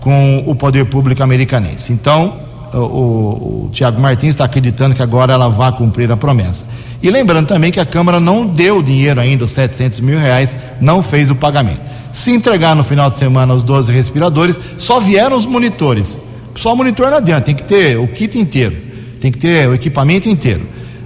com 0.00 0.44
o 0.46 0.54
poder 0.54 0.84
público 0.84 1.20
americanense. 1.20 1.92
Então, 1.92 2.34
o, 2.72 2.78
o, 2.78 3.64
o 3.64 3.70
Tiago 3.72 4.00
Martins 4.00 4.30
está 4.30 4.44
acreditando 4.44 4.94
que 4.94 5.02
agora 5.02 5.32
ela 5.32 5.48
vai 5.48 5.72
cumprir 5.72 6.12
a 6.12 6.16
promessa. 6.16 6.64
E 7.02 7.10
lembrando 7.10 7.48
também 7.48 7.72
que 7.72 7.80
a 7.80 7.84
Câmara 7.84 8.20
não 8.20 8.46
deu 8.46 8.80
dinheiro 8.80 9.20
ainda, 9.20 9.44
os 9.44 9.50
700 9.50 9.98
mil 9.98 10.16
reais, 10.16 10.56
não 10.80 11.02
fez 11.02 11.28
o 11.28 11.34
pagamento. 11.34 11.80
Se 12.12 12.30
entregar 12.30 12.76
no 12.76 12.84
final 12.84 13.10
de 13.10 13.16
semana 13.16 13.52
os 13.52 13.64
12 13.64 13.90
respiradores, 13.90 14.60
só 14.78 15.00
vieram 15.00 15.36
os 15.36 15.44
monitores. 15.44 16.20
Só 16.56 16.74
monitor 16.74 17.10
não 17.10 17.18
adianta, 17.18 17.42
tem 17.42 17.54
que 17.54 17.64
ter 17.64 17.98
o 17.98 18.06
kit 18.06 18.38
inteiro, 18.38 18.76
tem 19.20 19.32
que 19.32 19.38
ter 19.38 19.68
o 19.68 19.74
equipamento 19.74 20.28
inteiro. 20.28 20.62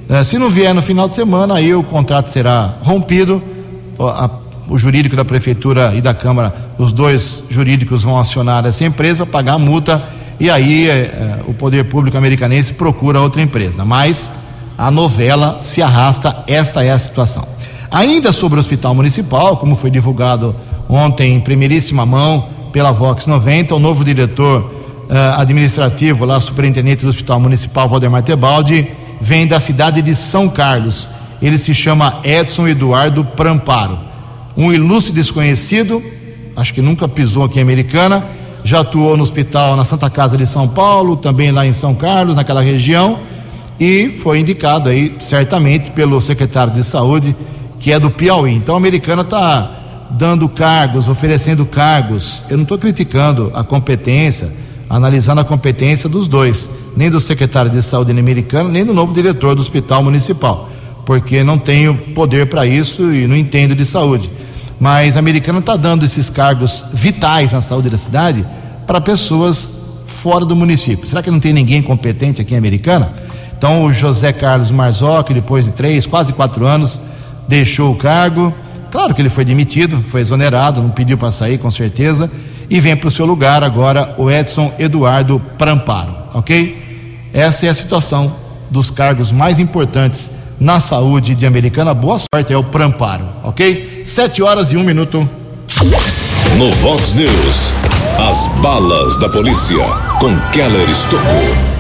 Uh, 0.09 0.25
se 0.25 0.39
não 0.39 0.49
vier 0.49 0.75
no 0.75 0.83
final 0.83 1.09
de 1.09 1.15
semana, 1.15 1.55
aí 1.55 1.75
o 1.75 1.83
contrato 1.83 2.29
será 2.29 2.75
rompido, 2.83 3.43
o 4.69 4.79
jurídico 4.79 5.17
da 5.17 5.25
prefeitura 5.25 5.95
e 5.95 6.01
da 6.01 6.15
Câmara, 6.15 6.55
os 6.79 6.93
dois 6.93 7.45
jurídicos 7.51 8.05
vão 8.05 8.19
acionar 8.19 8.65
essa 8.67 8.85
empresa 8.85 9.19
para 9.19 9.27
pagar 9.27 9.53
a 9.55 9.59
multa 9.59 10.03
e 10.39 10.49
aí 10.49 10.89
é, 10.89 11.41
o 11.49 11.55
poder 11.55 11.85
público 11.85 12.17
americanense 12.17 12.75
procura 12.75 13.21
outra 13.21 13.43
empresa. 13.43 13.85
Mas 13.85 14.33
a 14.77 14.91
novela 14.91 15.59
se 15.61 15.83
arrasta, 15.83 16.45
esta 16.47 16.85
é 16.85 16.93
a 16.93 16.99
situação. 16.99 17.47
Ainda 17.91 18.31
sobre 18.31 18.59
o 18.59 18.61
Hospital 18.61 18.95
Municipal, 18.95 19.57
como 19.57 19.75
foi 19.75 19.91
divulgado 19.91 20.55
ontem 20.89 21.35
em 21.35 21.41
primeiríssima 21.41 22.07
mão 22.07 22.47
pela 22.73 22.93
Vox 22.93 23.27
90, 23.27 23.75
o 23.75 23.79
novo 23.79 24.05
diretor 24.05 24.78
uh, 25.09 25.41
administrativo, 25.41 26.25
lá, 26.25 26.39
superintendente 26.41 27.05
do 27.05 27.09
Hospital 27.09 27.41
Municipal, 27.41 27.89
Valdemar 27.89 28.23
Tebaldi, 28.23 28.89
vem 29.21 29.47
da 29.47 29.59
cidade 29.59 30.03
de 30.03 30.15
São 30.15 30.49
Carlos. 30.49 31.11
Ele 31.41 31.59
se 31.59 31.75
chama 31.75 32.21
Edson 32.25 32.69
Eduardo 32.69 33.25
Pramparo. 33.25 33.99
Um 34.57 34.73
ilustre 34.73 35.13
desconhecido, 35.13 36.03
acho 36.57 36.75
que 36.75 36.83
nunca 36.83 37.09
pisou 37.09 37.45
aqui 37.45 37.59
em 37.59 37.63
Americana, 37.63 38.25
já 38.65 38.81
atuou 38.81 39.17
no 39.17 39.23
hospital 39.23 39.77
na 39.77 39.85
Santa 39.85 40.11
Casa 40.11 40.37
de 40.37 40.47
São 40.47 40.69
Paulo, 40.69 41.17
também 41.17 41.53
lá 41.53 41.67
em 41.67 41.73
São 41.73 41.95
Carlos, 41.95 42.35
naquela 42.35 42.61
região, 42.61 43.21
e 43.79 44.11
foi 44.11 44.41
indicado 44.41 44.89
aí, 44.89 45.17
certamente, 45.21 45.93
pelo 45.93 46.21
secretário 46.21 46.73
de 46.73 46.83
Saúde, 46.83 47.35
que 47.79 47.93
é 47.93 48.01
do 48.01 48.11
Piauí. 48.11 48.53
Então 48.55 48.75
a 48.75 48.79
americana 48.79 49.23
está 49.23 49.71
dando 50.11 50.49
cargos, 50.49 51.09
oferecendo 51.09 51.65
cargos. 51.65 52.43
Eu 52.51 52.57
não 52.57 52.63
estou 52.63 52.79
criticando 52.79 53.53
a 53.55 53.63
competência, 53.63 54.53
analisando 54.89 55.41
a 55.41 55.45
competência 55.45 56.09
dos 56.09 56.29
dois, 56.29 56.71
nem 56.97 57.11
do 57.11 57.21
secretário 57.21 57.71
de 57.71 57.83
Saúde 57.83 58.11
americano, 58.11 58.69
nem 58.69 58.85
do 58.85 58.95
novo 58.95 59.13
diretor 59.13 59.55
do 59.55 59.61
Hospital 59.61 60.03
Municipal, 60.03 60.69
porque 61.05 61.43
não 61.43 61.59
tenho 61.59 61.95
poder 62.15 62.47
para 62.47 62.67
isso 62.67 63.13
e 63.13 63.27
não 63.27 63.37
entendo 63.37 63.75
de 63.75 63.85
saúde 63.85 64.31
mas 64.81 65.17
a 65.17 65.21
americana 65.21 65.59
está 65.59 65.77
dando 65.77 66.05
esses 66.05 66.31
cargos 66.31 66.85
vitais 66.93 67.53
na 67.53 67.61
saúde 67.61 67.91
da 67.91 67.99
cidade 67.99 68.47
para 68.87 69.01
pessoas 69.01 69.71
fora 70.07 70.45
do 70.45 70.55
município. 70.55 71.07
Será 71.07 71.23
que 71.23 71.31
não 71.31 71.41
tem 71.41 71.53
ninguém 71.53 71.83
competente 71.83 72.41
aqui 72.41 72.55
em 72.55 72.59
Americana? 72.59 73.13
Então 73.57 73.83
o 73.83 73.93
José 73.93 74.33
Carlos 74.33 74.71
Marzocchi, 74.71 75.35
depois 75.35 75.65
de 75.65 75.73
três, 75.73 76.07
quase 76.07 76.33
quatro 76.33 76.65
anos, 76.65 77.01
deixou 77.49 77.93
o 77.93 77.97
cargo. 77.97 78.55
Claro 78.91 79.15
que 79.15 79.21
ele 79.21 79.29
foi 79.29 79.45
demitido, 79.45 80.03
foi 80.03 80.21
exonerado, 80.21 80.81
não 80.81 80.91
pediu 80.91 81.19
para 81.19 81.31
sair 81.31 81.59
com 81.59 81.71
certeza, 81.71 82.31
e 82.71 82.81
vem 82.81 82.97
para 82.97 83.09
o 83.09 83.11
seu 83.11 83.25
lugar 83.25 83.63
agora 83.63 84.15
o 84.19 84.31
Edson 84.31 84.73
Eduardo 84.79 85.41
Pramparo, 85.57 86.15
ok? 86.35 87.29
Essa 87.33 87.67
é 87.67 87.69
a 87.69 87.75
situação 87.75 88.35
dos 88.71 88.91
cargos 88.91 89.33
mais 89.33 89.59
importantes 89.59 90.31
na 90.61 90.81
saúde 90.81 91.35
de 91.35 91.47
Americana. 91.47 91.95
Boa 91.95 92.19
sorte, 92.19 92.53
é 92.53 92.57
o 92.57 92.65
Pramparo, 92.65 93.25
ok? 93.43 94.03
Sete 94.05 94.43
horas 94.43 94.73
e 94.73 94.77
um 94.77 94.83
minuto. 94.83 95.29
No 96.57 96.71
Vox 96.73 97.13
News, 97.13 97.73
as 98.19 98.47
balas 98.61 99.17
da 99.19 99.29
polícia 99.29 99.77
com 100.21 100.37
Keller 100.51 100.89
Estocou. 100.91 101.79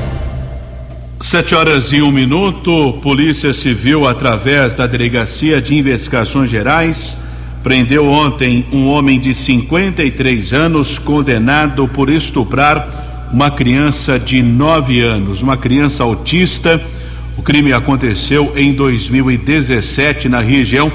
Sete 1.20 1.54
horas 1.54 1.90
e 1.90 2.00
um 2.00 2.12
minuto, 2.12 2.92
Polícia 3.02 3.52
Civil, 3.52 4.06
através 4.06 4.76
da 4.76 4.86
Delegacia 4.86 5.60
de 5.60 5.74
Investigações 5.74 6.48
Gerais, 6.48 7.16
prendeu 7.62 8.08
ontem 8.08 8.64
um 8.72 8.86
homem 8.86 9.18
de 9.18 9.34
53 9.34 10.52
anos 10.52 10.98
condenado 10.98 11.86
por 11.88 12.08
estuprar 12.10 13.28
uma 13.32 13.50
criança 13.50 14.18
de 14.18 14.42
nove 14.42 15.00
anos, 15.00 15.42
uma 15.42 15.56
criança 15.56 16.02
autista 16.02 16.80
o 17.38 17.42
crime 17.42 17.72
aconteceu 17.72 18.52
em 18.56 18.72
2017 18.72 20.28
na 20.28 20.40
região 20.40 20.90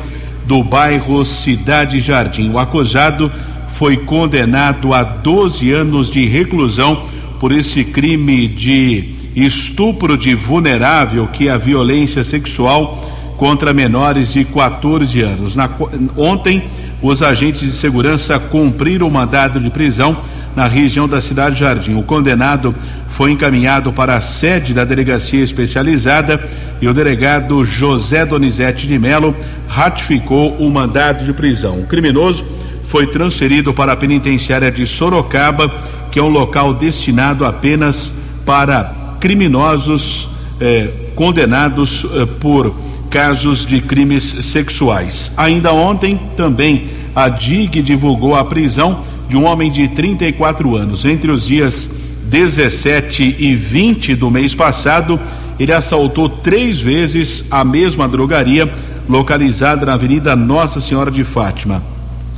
do 0.46 0.62
bairro 0.62 1.24
Cidade 1.24 2.02
Jardim. 2.02 2.50
O 2.50 2.60
acusado 2.60 3.32
foi 3.72 3.96
condenado 3.96 4.94
a 4.94 5.04
12 5.06 5.72
anos 5.72 6.12
de 6.12 6.26
reclusão 6.26 7.06
por 7.40 7.54
esse 7.54 7.86
crime 7.86 8.46
de 8.46 9.06
estupro 9.34 10.18
de 10.18 10.36
vulnerável, 10.36 11.28
que 11.28 11.48
é 11.48 11.52
a 11.52 11.58
violência 11.58 12.26
sexual 12.26 13.10
contra 13.44 13.74
menores 13.74 14.32
de 14.32 14.46
14 14.46 15.22
anos. 15.22 15.54
Na, 15.54 15.70
ontem, 16.16 16.64
os 17.02 17.22
agentes 17.22 17.60
de 17.60 17.76
segurança 17.76 18.40
cumpriram 18.40 19.06
o 19.06 19.12
mandado 19.12 19.60
de 19.60 19.70
prisão 19.70 20.16
na 20.56 20.66
região 20.66 21.10
da 21.10 21.20
Cidade 21.20 21.60
Jardim. 21.60 21.96
O 21.96 22.04
condenado 22.04 22.74
foi 23.10 23.32
encaminhado 23.32 23.92
para 23.92 24.16
a 24.16 24.22
sede 24.22 24.74
da 24.74 24.86
delegacia 24.86 25.44
especializada 25.44 26.42
e 26.82 26.88
o 26.88 26.94
delegado 26.94 27.66
José 27.66 28.26
Donizete 28.26 28.88
de 28.88 28.98
Melo 28.98 29.36
ratificou 29.68 30.56
o 30.56 30.70
mandado 30.70 31.26
de 31.26 31.34
prisão. 31.34 31.82
O 31.82 31.86
criminoso 31.86 32.46
foi 32.86 33.08
transferido 33.08 33.74
para 33.74 33.92
a 33.92 33.98
penitenciária 33.98 34.72
de 34.72 34.88
Sorocaba, 34.88 35.70
que 36.10 36.18
é 36.18 36.24
um 36.24 36.30
local 36.30 36.74
destinado 36.74 37.44
apenas 37.44 38.14
para 38.46 38.90
criminosos 39.20 40.30
eh, 40.62 40.88
condenados 41.14 42.06
eh, 42.06 42.26
por 42.40 42.74
casos 43.14 43.64
de 43.64 43.80
crimes 43.80 44.24
sexuais. 44.24 45.32
Ainda 45.38 45.72
ontem, 45.72 46.20
também, 46.36 46.88
a 47.16 47.30
DIG 47.30 47.84
divulgou 47.84 48.34
a 48.34 48.44
prisão 48.44 49.04
de 49.30 49.38
um 49.38 49.46
homem 49.46 49.72
de 49.72 49.88
34 49.88 50.76
anos. 50.76 51.06
Entre 51.06 51.30
os 51.30 51.46
dias 51.46 51.92
17 52.24 53.36
e 53.38 53.54
20 53.54 54.16
do 54.16 54.32
mês 54.32 54.56
passado, 54.56 55.20
ele 55.60 55.72
assaltou 55.72 56.28
três 56.28 56.80
vezes 56.80 57.44
a 57.52 57.64
mesma 57.64 58.08
drogaria 58.08 58.68
localizada 59.08 59.86
na 59.86 59.94
Avenida 59.94 60.36
Nossa 60.36 60.82
Senhora 60.82 61.12
de 61.12 61.24
Fátima. 61.24 61.84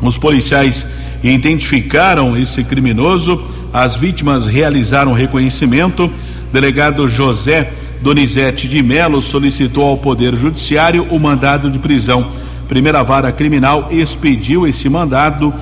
Os 0.01 0.17
policiais 0.17 0.85
identificaram 1.23 2.35
esse 2.37 2.65
criminoso, 2.65 3.41
as 3.71 3.95
vítimas 3.95 4.45
realizaram 4.45 5.13
reconhecimento. 5.13 6.11
Delegado 6.51 7.07
José 7.07 7.71
Donizete 8.01 8.67
de 8.67 8.81
Melo 8.83 9.21
solicitou 9.21 9.83
ao 9.83 9.97
Poder 9.97 10.35
Judiciário 10.35 11.07
o 11.09 11.19
mandado 11.19 11.69
de 11.69 11.79
prisão. 11.79 12.27
Primeira 12.67 13.03
Vara 13.03 13.31
Criminal 13.31 13.89
expediu 13.91 14.67
esse 14.67 14.89
mandado 14.89 15.53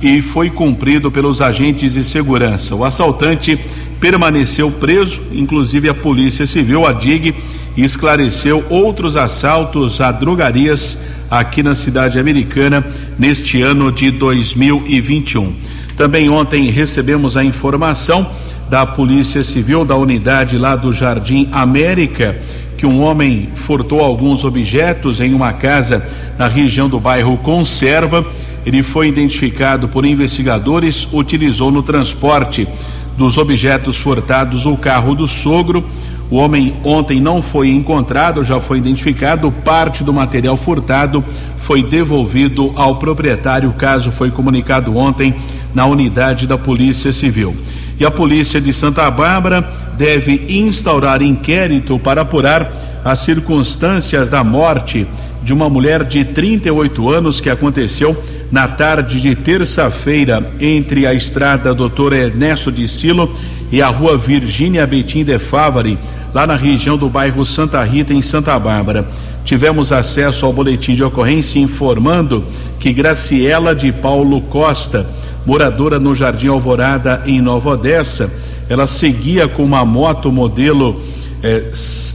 e 0.00 0.20
foi 0.20 0.50
cumprido 0.50 1.10
pelos 1.10 1.40
agentes 1.40 1.94
de 1.94 2.04
segurança. 2.04 2.74
O 2.74 2.84
assaltante 2.84 3.58
permaneceu 4.00 4.70
preso, 4.70 5.22
inclusive 5.32 5.88
a 5.88 5.94
Polícia 5.94 6.46
Civil, 6.46 6.86
a 6.86 6.92
DIG, 6.92 7.34
esclareceu 7.76 8.64
outros 8.68 9.16
assaltos 9.16 10.00
a 10.00 10.10
drogarias 10.10 10.98
aqui 11.30 11.62
na 11.62 11.74
cidade 11.74 12.18
americana 12.18 12.84
neste 13.18 13.62
ano 13.62 13.90
de 13.92 14.10
2021. 14.10 15.54
Também 15.96 16.28
ontem 16.28 16.68
recebemos 16.70 17.36
a 17.36 17.44
informação 17.44 18.28
da 18.72 18.86
Polícia 18.86 19.44
Civil 19.44 19.84
da 19.84 19.96
unidade 19.96 20.56
lá 20.56 20.74
do 20.74 20.94
Jardim 20.94 21.46
América 21.52 22.34
que 22.78 22.86
um 22.86 23.02
homem 23.02 23.50
furtou 23.54 24.00
alguns 24.00 24.44
objetos 24.44 25.20
em 25.20 25.34
uma 25.34 25.52
casa 25.52 26.02
na 26.38 26.48
região 26.48 26.88
do 26.88 26.98
bairro 26.98 27.36
Conserva 27.36 28.24
ele 28.64 28.82
foi 28.82 29.08
identificado 29.08 29.88
por 29.88 30.06
investigadores, 30.06 31.06
utilizou 31.12 31.70
no 31.70 31.82
transporte 31.82 32.66
dos 33.14 33.36
objetos 33.36 33.98
furtados 33.98 34.64
o 34.64 34.74
carro 34.74 35.14
do 35.14 35.28
sogro. 35.28 35.84
O 36.30 36.36
homem 36.36 36.72
ontem 36.82 37.20
não 37.20 37.42
foi 37.42 37.68
encontrado, 37.68 38.42
já 38.42 38.58
foi 38.58 38.78
identificado. 38.78 39.52
Parte 39.52 40.02
do 40.02 40.14
material 40.14 40.56
furtado 40.56 41.22
foi 41.58 41.82
devolvido 41.82 42.72
ao 42.74 42.96
proprietário. 42.96 43.68
O 43.68 43.74
caso 43.74 44.10
foi 44.10 44.30
comunicado 44.30 44.96
ontem 44.96 45.34
na 45.74 45.84
unidade 45.84 46.46
da 46.46 46.56
Polícia 46.56 47.12
Civil. 47.12 47.54
E 47.98 48.04
a 48.04 48.10
Polícia 48.10 48.60
de 48.60 48.72
Santa 48.72 49.10
Bárbara 49.10 49.68
deve 49.96 50.46
instaurar 50.48 51.22
inquérito 51.22 51.98
para 51.98 52.22
apurar 52.22 52.70
as 53.04 53.20
circunstâncias 53.20 54.30
da 54.30 54.42
morte 54.44 55.06
de 55.42 55.52
uma 55.52 55.68
mulher 55.68 56.04
de 56.04 56.24
38 56.24 57.08
anos 57.10 57.40
que 57.40 57.50
aconteceu 57.50 58.16
na 58.50 58.68
tarde 58.68 59.20
de 59.20 59.34
terça-feira 59.34 60.46
entre 60.60 61.06
a 61.06 61.14
estrada 61.14 61.74
Doutor 61.74 62.12
Ernesto 62.12 62.70
de 62.70 62.86
Silo 62.86 63.32
e 63.70 63.80
a 63.80 63.88
rua 63.88 64.16
Virgínia 64.16 64.86
Betim 64.86 65.24
de 65.24 65.38
Favari, 65.38 65.98
lá 66.34 66.46
na 66.46 66.54
região 66.54 66.96
do 66.96 67.08
bairro 67.08 67.44
Santa 67.44 67.82
Rita, 67.82 68.12
em 68.12 68.22
Santa 68.22 68.58
Bárbara. 68.58 69.08
Tivemos 69.44 69.90
acesso 69.90 70.46
ao 70.46 70.52
boletim 70.52 70.94
de 70.94 71.02
ocorrência 71.02 71.58
informando 71.58 72.44
que 72.78 72.92
Graciela 72.92 73.74
de 73.74 73.90
Paulo 73.90 74.40
Costa, 74.42 75.06
moradora 75.46 75.98
no 75.98 76.14
Jardim 76.14 76.48
Alvorada, 76.48 77.22
em 77.26 77.40
Nova 77.40 77.70
Odessa, 77.70 78.32
ela 78.68 78.86
seguia 78.86 79.48
com 79.48 79.64
uma 79.64 79.84
moto 79.84 80.30
modelo 80.30 81.00
eh, 81.42 81.64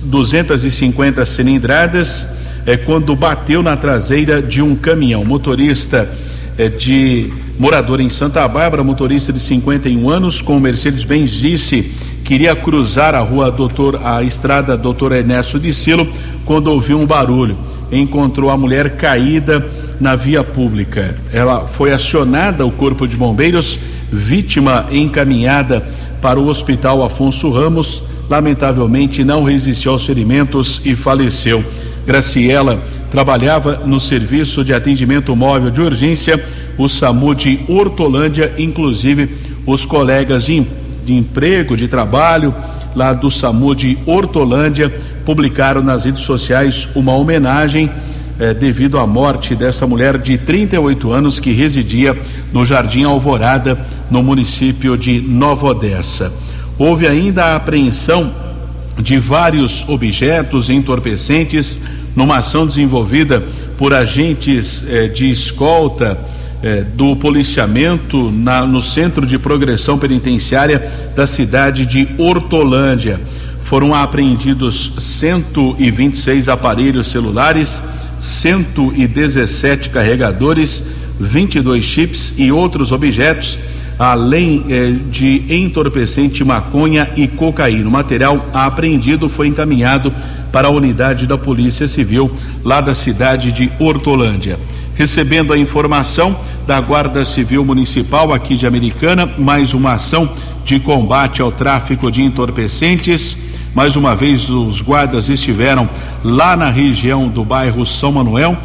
250 0.04 1.26
cilindradas 1.26 2.28
é, 2.66 2.76
quando 2.76 3.16
bateu 3.16 3.64
na 3.64 3.78
traseira 3.78 4.42
de 4.42 4.62
um 4.62 4.76
caminhão. 4.76 5.24
Motorista 5.24 6.10
é, 6.58 6.68
de 6.68 7.32
morador 7.58 8.02
em 8.02 8.10
Santa 8.10 8.46
Bárbara, 8.48 8.84
motorista 8.84 9.32
de 9.32 9.40
51 9.40 10.10
anos, 10.10 10.42
com 10.42 10.60
Mercedes-Benz 10.60 11.32
disse 11.32 11.92
queria 12.26 12.54
cruzar 12.54 13.16
a 13.16 13.20
rua 13.20 13.50
Doutor, 13.50 14.02
a 14.04 14.22
estrada 14.22 14.76
Doutor 14.76 15.14
Ernesto 15.14 15.58
de 15.58 15.74
Silo, 15.74 16.06
quando 16.44 16.68
ouviu 16.68 17.00
um 17.00 17.06
barulho. 17.06 17.58
Encontrou 17.90 18.50
a 18.50 18.58
mulher 18.58 18.98
caída 18.98 19.66
na 20.00 20.16
via 20.16 20.44
pública. 20.44 21.16
Ela 21.32 21.68
foi 21.68 21.92
acionada 21.92 22.66
o 22.66 22.72
corpo 22.72 23.08
de 23.08 23.18
bombeiros, 23.18 23.80
vítima 24.12 24.86
encaminhada 24.92 25.86
para 26.22 26.40
o 26.40 26.48
Hospital 26.48 27.04
Afonso 27.04 27.50
Ramos. 27.50 28.04
Lamentavelmente 28.30 29.24
não 29.24 29.44
resistiu 29.44 29.92
aos 29.92 30.06
ferimentos 30.06 30.82
e 30.86 30.96
faleceu. 30.96 31.64
Graciela 32.06 32.82
trabalhava 33.10 33.84
no 33.86 34.00
serviço 34.00 34.64
de 34.64 34.74
atendimento 34.74 35.36
móvel 35.36 35.72
de 35.72 35.82
urgência, 35.82 36.44
o 36.78 36.88
SAMU 36.88 37.34
de 37.34 37.60
Hortolândia, 37.68 38.54
inclusive 38.58 39.30
os 39.66 39.86
colegas 39.86 40.46
de, 40.46 40.66
de 41.06 41.14
emprego, 41.14 41.76
de 41.76 41.88
trabalho 41.88 42.54
lá 42.98 43.14
do 43.14 43.30
SAMU 43.30 43.76
de 43.76 43.98
Hortolândia 44.06 44.92
publicaram 45.24 45.84
nas 45.84 46.06
redes 46.06 46.24
sociais 46.24 46.90
uma 46.96 47.16
homenagem 47.16 47.92
eh, 48.40 48.54
devido 48.54 48.98
à 48.98 49.08
morte 49.08 49.56
dessa 49.56 49.88
mulher 49.88 50.18
de 50.18 50.38
38 50.38 51.12
anos 51.12 51.40
que 51.40 51.52
residia 51.52 52.16
no 52.54 52.64
Jardim 52.64 53.04
Alvorada, 53.04 53.78
no 54.10 54.22
município 54.24 54.98
de 54.98 55.20
Nova 55.22 55.68
Odessa. 55.68 56.32
Houve 56.78 57.08
ainda 57.08 57.46
a 57.46 57.56
apreensão 57.56 58.32
de 59.00 59.20
vários 59.20 59.88
objetos 59.88 60.70
entorpecentes 60.70 61.80
numa 62.16 62.38
ação 62.38 62.66
desenvolvida 62.66 63.44
por 63.78 63.94
agentes 63.94 64.84
eh, 64.88 65.08
de 65.08 65.30
escolta 65.30 66.18
eh, 66.64 66.84
do 66.96 67.16
policiamento 67.16 68.32
na, 68.32 68.66
no 68.66 68.82
Centro 68.82 69.26
de 69.26 69.38
Progressão 69.38 70.00
Penitenciária 70.00 70.82
da 71.16 71.28
cidade 71.28 71.86
de 71.86 72.08
Hortolândia. 72.18 73.20
Foram 73.62 73.94
apreendidos 73.94 74.94
126 74.98 76.50
aparelhos 76.50 77.08
celulares, 77.08 77.84
117 78.20 79.90
carregadores, 79.90 80.84
22 81.20 81.84
chips 81.84 82.34
e 82.38 82.52
outros 82.52 82.92
objetos, 82.92 83.58
além 83.98 84.66
eh, 84.70 84.94
de 85.10 85.44
entorpecente 85.50 86.44
maconha 86.44 87.10
e 87.16 87.28
cocaína. 87.28 87.88
O 87.88 87.92
material 87.92 88.46
apreendido 88.54 89.28
foi 89.28 89.48
encaminhado 89.48 90.14
para 90.52 90.68
a 90.68 90.72
unidade 90.72 91.26
da 91.26 91.38
Polícia 91.38 91.88
Civil 91.88 92.32
lá 92.64 92.82
da 92.82 92.94
cidade 92.94 93.52
de 93.52 93.72
Hortolândia. 93.80 94.60
Recebendo 94.96 95.54
a 95.54 95.58
informação 95.58 96.36
da 96.66 96.82
Guarda 96.82 97.24
Civil 97.24 97.64
Municipal 97.64 98.34
aqui 98.34 98.56
de 98.56 98.66
Americana, 98.66 99.30
mais 99.38 99.74
uma 99.74 99.94
ação 99.94 100.30
de 100.66 100.80
combate 100.80 101.42
ao 101.42 101.52
tráfico 101.52 102.12
de 102.12 102.22
entorpecentes. 102.22 103.38
Mais 103.78 103.96
uma 103.96 104.16
vez, 104.16 104.50
os 104.50 104.82
guardas 104.82 105.30
estiveram 105.30 105.88
lá 106.24 106.58
na 106.58 106.68
região 106.68 107.28
do 107.28 107.46
bairro 107.46 107.86
São 107.86 108.12
Manuel, 108.12 108.58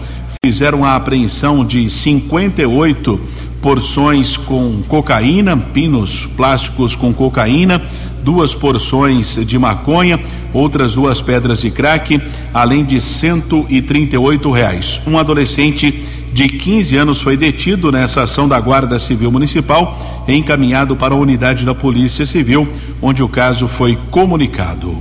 fizeram 0.42 0.86
a 0.86 0.96
apreensão 0.96 1.66
de 1.66 1.90
58 1.90 3.20
porções 3.60 4.38
com 4.38 4.80
cocaína, 4.88 5.54
pinos 5.54 6.24
plásticos 6.24 6.96
com 6.96 7.12
cocaína, 7.12 7.82
duas 8.24 8.54
porções 8.54 9.38
de 9.46 9.58
maconha, 9.58 10.18
outras 10.50 10.94
duas 10.94 11.20
pedras 11.20 11.60
de 11.60 11.70
crack, 11.70 12.18
além 12.54 12.82
de 12.82 12.98
138 12.98 14.50
reais. 14.50 14.98
Um 15.06 15.18
adolescente 15.18 16.08
de 16.32 16.48
15 16.48 16.96
anos 16.96 17.20
foi 17.20 17.36
detido 17.36 17.92
nessa 17.92 18.22
ação 18.22 18.48
da 18.48 18.58
Guarda 18.58 18.98
Civil 18.98 19.30
Municipal 19.30 20.24
e 20.26 20.34
encaminhado 20.34 20.96
para 20.96 21.12
a 21.12 21.16
unidade 21.16 21.66
da 21.66 21.74
Polícia 21.74 22.24
Civil, 22.24 22.66
onde 23.02 23.22
o 23.22 23.28
caso 23.28 23.68
foi 23.68 23.98
comunicado. 24.10 24.96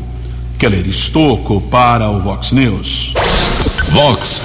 Keller 0.59 0.85
Estocco 0.85 1.61
para 1.61 2.09
o 2.09 2.19
Vox 2.19 2.51
News. 2.51 3.13
Vox 3.91 4.43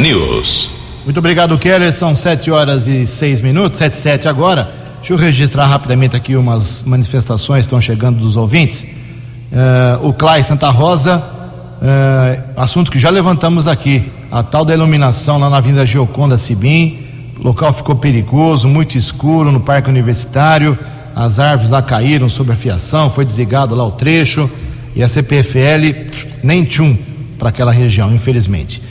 News. 0.00 0.70
Muito 1.04 1.18
obrigado, 1.18 1.56
Keller. 1.56 1.92
São 1.92 2.14
7 2.14 2.50
horas 2.50 2.86
e 2.86 3.06
6 3.06 3.40
minutos, 3.40 3.78
7 3.78 3.92
e 3.92 3.96
7 3.96 4.28
agora. 4.28 4.70
Deixa 4.98 5.14
eu 5.14 5.16
registrar 5.16 5.66
rapidamente 5.66 6.14
aqui 6.14 6.36
umas 6.36 6.82
manifestações 6.82 7.60
que 7.60 7.66
estão 7.66 7.80
chegando 7.80 8.20
dos 8.20 8.36
ouvintes. 8.36 8.82
Uh, 8.82 10.06
o 10.06 10.12
CLAI 10.12 10.42
Santa 10.42 10.68
Rosa, 10.68 11.16
uh, 11.16 12.42
assunto 12.60 12.90
que 12.90 12.98
já 12.98 13.08
levantamos 13.08 13.66
aqui, 13.66 14.04
a 14.30 14.42
tal 14.42 14.64
da 14.64 14.74
iluminação 14.74 15.38
lá 15.38 15.50
na 15.50 15.56
Avenida 15.56 15.84
Gioconda 15.84 16.38
Sibim. 16.38 16.98
O 17.38 17.42
local 17.42 17.72
ficou 17.72 17.96
perigoso, 17.96 18.68
muito 18.68 18.96
escuro 18.96 19.50
no 19.50 19.60
Parque 19.60 19.88
Universitário. 19.88 20.78
As 21.14 21.38
árvores 21.38 21.70
lá 21.70 21.82
caíram 21.82 22.28
sobre 22.28 22.52
a 22.52 22.56
fiação, 22.56 23.10
foi 23.10 23.24
desligado 23.24 23.74
lá 23.74 23.84
o 23.84 23.90
trecho. 23.90 24.48
E 24.94 25.02
a 25.02 25.08
CPFL 25.08 26.10
nem 26.42 26.64
tchum 26.64 26.96
para 27.38 27.48
aquela 27.48 27.72
região, 27.72 28.12
infelizmente. 28.12 28.82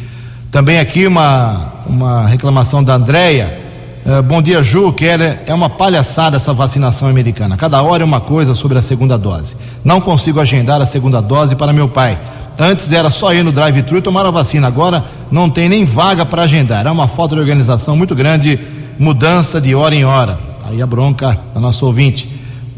Também 0.51 0.79
aqui 0.79 1.05
uma, 1.05 1.73
uma 1.85 2.27
reclamação 2.27 2.83
da 2.83 2.95
Andréia 2.95 3.69
Uh, 4.05 4.23
bom 4.23 4.41
dia, 4.41 4.63
Ju. 4.63 4.91
Keller. 4.93 5.39
É 5.45 5.53
uma 5.53 5.69
palhaçada 5.69 6.37
essa 6.37 6.53
vacinação 6.53 7.07
americana. 7.07 7.57
Cada 7.57 7.81
hora 7.81 8.01
é 8.01 8.05
uma 8.05 8.21
coisa 8.21 8.55
sobre 8.55 8.77
a 8.77 8.81
segunda 8.81 9.17
dose. 9.17 9.55
Não 9.83 9.99
consigo 9.99 10.39
agendar 10.39 10.81
a 10.81 10.85
segunda 10.85 11.21
dose 11.21 11.55
para 11.55 11.73
meu 11.73 11.87
pai. 11.87 12.17
Antes 12.59 12.91
era 12.91 13.09
só 13.09 13.33
ir 13.33 13.43
no 13.43 13.51
drive-thru 13.51 13.97
e 13.97 14.01
tomar 14.01 14.25
a 14.25 14.31
vacina. 14.31 14.67
Agora 14.67 15.05
não 15.31 15.49
tem 15.49 15.69
nem 15.69 15.85
vaga 15.85 16.25
para 16.25 16.43
agendar. 16.43 16.85
É 16.85 16.91
uma 16.91 17.07
falta 17.07 17.35
de 17.35 17.41
organização 17.41 17.95
muito 17.95 18.13
grande, 18.13 18.59
mudança 18.99 19.61
de 19.61 19.73
hora 19.73 19.95
em 19.95 20.03
hora. 20.03 20.37
Aí 20.65 20.81
a 20.81 20.85
bronca 20.85 21.39
da 21.53 21.59
nossa 21.59 21.85
ouvinte. 21.85 22.29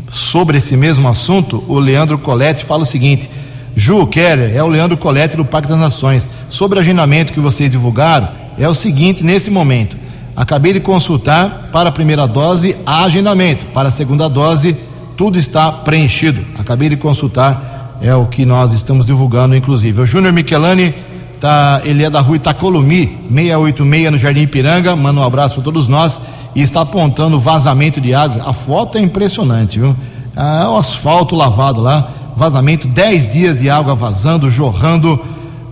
Sobre 0.09 0.57
esse 0.57 0.77
mesmo 0.77 1.07
assunto, 1.07 1.63
o 1.67 1.79
Leandro 1.79 2.17
Colette 2.17 2.63
fala 2.63 2.83
o 2.83 2.85
seguinte: 2.85 3.29
Ju 3.75 4.05
Keller, 4.07 4.55
é 4.55 4.61
o 4.61 4.67
Leandro 4.67 4.97
Colette 4.97 5.35
do 5.35 5.43
Parque 5.43 5.67
das 5.67 5.79
Nações. 5.79 6.29
Sobre 6.47 6.77
o 6.77 6.81
agendamento 6.81 7.33
que 7.33 7.39
vocês 7.39 7.71
divulgaram, 7.71 8.29
é 8.59 8.67
o 8.67 8.73
seguinte 8.73 9.23
nesse 9.23 9.49
momento 9.49 9.97
Acabei 10.35 10.73
de 10.73 10.79
consultar 10.79 11.69
para 11.71 11.89
a 11.89 11.91
primeira 11.91 12.25
dose 12.25 12.75
há 12.85 13.03
agendamento, 13.03 13.65
para 13.67 13.89
a 13.89 13.91
segunda 13.91 14.29
dose 14.29 14.75
tudo 15.17 15.37
está 15.37 15.71
preenchido. 15.71 16.43
Acabei 16.57 16.89
de 16.89 16.95
consultar, 16.95 17.70
é 18.01 18.15
o 18.15 18.25
que 18.25 18.45
nós 18.45 18.73
estamos 18.73 19.05
divulgando, 19.05 19.55
inclusive. 19.55 20.01
O 20.01 20.05
Júnior 20.05 20.33
Michelani, 20.33 20.93
tá, 21.39 21.81
ele 21.85 22.03
é 22.03 22.09
da 22.09 22.19
rua 22.19 22.37
Itacolomi, 22.37 23.07
686 23.31 24.11
no 24.11 24.17
Jardim 24.17 24.41
Ipiranga, 24.41 24.95
manda 24.95 25.21
um 25.21 25.23
abraço 25.23 25.55
para 25.55 25.63
todos 25.63 25.87
nós 25.87 26.19
e 26.55 26.61
está 26.61 26.81
apontando 26.81 27.39
vazamento 27.39 28.01
de 28.01 28.13
água. 28.13 28.43
A 28.45 28.53
foto 28.53 28.97
é 28.97 29.01
impressionante, 29.01 29.79
viu? 29.79 29.95
É 30.35 30.67
o 30.67 30.77
asfalto 30.77 31.35
lavado 31.35 31.81
lá, 31.81 32.09
vazamento, 32.35 32.87
10 32.87 33.33
dias 33.33 33.59
de 33.59 33.69
água 33.69 33.93
vazando, 33.93 34.49
jorrando 34.49 35.19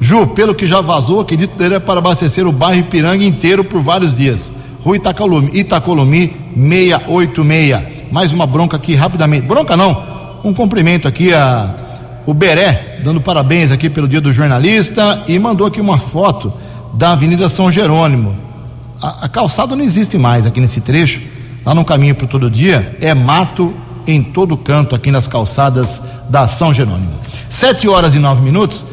Ju, 0.01 0.27
pelo 0.27 0.55
que 0.55 0.65
já 0.65 0.79
vazou, 0.79 1.19
acredito 1.19 1.51
que 1.51 1.57
teria 1.57 1.79
para 1.79 1.99
abastecer 1.99 2.47
o 2.47 2.53
bairro 2.53 2.79
Ipiranga 2.79 3.23
inteiro 3.23 3.65
por 3.65 3.81
vários 3.81 4.15
dias. 4.15 4.49
Rua 4.81 4.95
Itacolomi, 4.95 5.51
Itacolomi 5.53 6.33
686. 6.55 8.09
Mais 8.09 8.31
uma 8.31 8.47
bronca 8.47 8.77
aqui 8.77 8.95
rapidamente. 8.95 9.45
Bronca 9.45 9.75
não, 9.75 10.01
um 10.43 10.53
cumprimento 10.53 11.05
aqui 11.05 11.33
a 11.33 11.88
o 12.29 12.33
Beré, 12.33 12.99
dando 13.03 13.19
parabéns 13.19 13.71
aqui 13.71 13.89
pelo 13.89 14.07
dia 14.07 14.21
do 14.21 14.31
jornalista 14.31 15.23
e 15.27 15.39
mandou 15.39 15.65
aqui 15.65 15.81
uma 15.81 15.97
foto 15.97 16.53
da 16.93 17.13
Avenida 17.13 17.49
São 17.49 17.71
Jerônimo. 17.71 18.35
A, 19.01 19.25
a 19.25 19.27
calçada 19.27 19.75
não 19.75 19.83
existe 19.83 20.15
mais 20.15 20.45
aqui 20.45 20.61
nesse 20.61 20.79
trecho, 20.79 21.23
lá 21.65 21.73
no 21.73 21.83
caminho 21.83 22.13
para 22.13 22.27
todo 22.27 22.47
dia, 22.47 22.95
é 23.01 23.15
mato 23.15 23.73
em 24.05 24.21
todo 24.21 24.55
canto 24.55 24.93
aqui 24.93 25.09
nas 25.09 25.27
calçadas 25.27 26.01
da 26.29 26.47
São 26.47 26.71
Jerônimo. 26.71 27.11
Sete 27.49 27.89
horas 27.89 28.13
e 28.13 28.19
nove 28.19 28.43
minutos. 28.43 28.85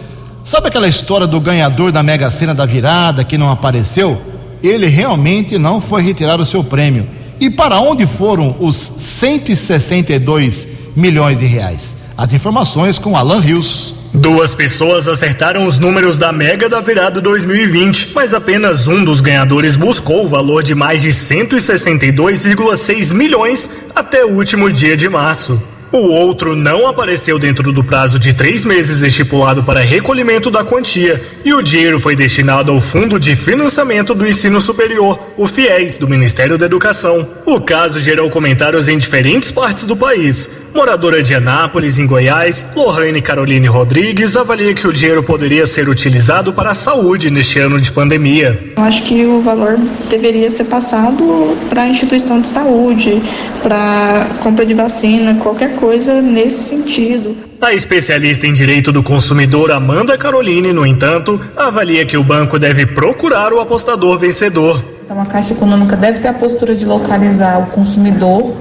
Sabe 0.42 0.68
aquela 0.68 0.88
história 0.88 1.26
do 1.26 1.38
ganhador 1.38 1.92
da 1.92 2.02
Mega 2.02 2.30
Sena 2.30 2.54
da 2.54 2.64
virada 2.64 3.22
que 3.22 3.36
não 3.36 3.50
apareceu? 3.50 4.18
Ele 4.62 4.86
realmente 4.86 5.58
não 5.58 5.78
foi 5.78 6.00
retirar 6.00 6.40
o 6.40 6.46
seu 6.46 6.64
prêmio. 6.64 7.06
E 7.38 7.50
para 7.50 7.80
onde 7.80 8.06
foram 8.06 8.56
os 8.58 8.76
162 8.76 10.68
milhões 10.96 11.38
de 11.38 11.44
reais? 11.44 12.05
As 12.16 12.32
informações 12.32 12.98
com 12.98 13.14
Alan 13.14 13.40
Rios. 13.40 13.94
Duas 14.14 14.54
pessoas 14.54 15.06
acertaram 15.06 15.66
os 15.66 15.78
números 15.78 16.16
da 16.16 16.32
Mega 16.32 16.66
da 16.66 16.80
Virada 16.80 17.20
2020, 17.20 18.12
mas 18.14 18.32
apenas 18.32 18.88
um 18.88 19.04
dos 19.04 19.20
ganhadores 19.20 19.76
buscou 19.76 20.24
o 20.24 20.28
valor 20.28 20.62
de 20.62 20.74
mais 20.74 21.02
de 21.02 21.10
162,6 21.10 23.12
milhões 23.12 23.68
até 23.94 24.24
o 24.24 24.30
último 24.30 24.72
dia 24.72 24.96
de 24.96 25.10
março. 25.10 25.62
O 25.92 26.08
outro 26.08 26.56
não 26.56 26.86
apareceu 26.86 27.38
dentro 27.38 27.70
do 27.70 27.84
prazo 27.84 28.18
de 28.18 28.32
três 28.32 28.64
meses 28.64 29.02
estipulado 29.02 29.62
para 29.62 29.80
recolhimento 29.80 30.50
da 30.50 30.64
quantia 30.64 31.22
e 31.44 31.52
o 31.54 31.62
dinheiro 31.62 32.00
foi 32.00 32.16
destinado 32.16 32.72
ao 32.72 32.80
Fundo 32.80 33.20
de 33.20 33.36
Financiamento 33.36 34.14
do 34.14 34.26
Ensino 34.26 34.60
Superior, 34.60 35.18
o 35.36 35.46
FIES, 35.46 35.96
do 35.96 36.08
Ministério 36.08 36.58
da 36.58 36.66
Educação. 36.66 37.24
O 37.46 37.60
caso 37.60 38.00
gerou 38.00 38.28
comentários 38.30 38.88
em 38.88 38.98
diferentes 38.98 39.52
partes 39.52 39.84
do 39.84 39.96
país. 39.96 40.65
Moradora 40.76 41.22
de 41.22 41.34
Anápolis, 41.34 41.98
em 41.98 42.06
Goiás, 42.06 42.62
Lohane 42.76 43.22
Caroline 43.22 43.66
Rodrigues 43.66 44.36
avalia 44.36 44.74
que 44.74 44.86
o 44.86 44.92
dinheiro 44.92 45.22
poderia 45.22 45.66
ser 45.66 45.88
utilizado 45.88 46.52
para 46.52 46.72
a 46.72 46.74
saúde 46.74 47.30
neste 47.30 47.58
ano 47.58 47.80
de 47.80 47.90
pandemia. 47.90 48.74
Eu 48.76 48.82
acho 48.82 49.02
que 49.04 49.24
o 49.24 49.40
valor 49.40 49.78
deveria 50.10 50.50
ser 50.50 50.64
passado 50.64 51.56
para 51.70 51.84
a 51.84 51.88
instituição 51.88 52.42
de 52.42 52.46
saúde, 52.46 53.22
para 53.62 54.28
compra 54.42 54.66
de 54.66 54.74
vacina, 54.74 55.34
qualquer 55.36 55.76
coisa 55.76 56.20
nesse 56.20 56.64
sentido. 56.64 57.34
A 57.58 57.72
especialista 57.72 58.46
em 58.46 58.52
direito 58.52 58.92
do 58.92 59.02
consumidor 59.02 59.72
Amanda 59.72 60.18
Caroline, 60.18 60.74
no 60.74 60.84
entanto, 60.84 61.40
avalia 61.56 62.04
que 62.04 62.18
o 62.18 62.22
banco 62.22 62.58
deve 62.58 62.84
procurar 62.84 63.50
o 63.50 63.60
apostador 63.60 64.18
vencedor. 64.18 64.95
Então, 65.06 65.22
a 65.22 65.24
Caixa 65.24 65.52
Econômica 65.52 65.94
deve 65.94 66.18
ter 66.18 66.26
a 66.26 66.32
postura 66.32 66.74
de 66.74 66.84
localizar 66.84 67.60
o 67.60 67.66
consumidor, 67.66 68.52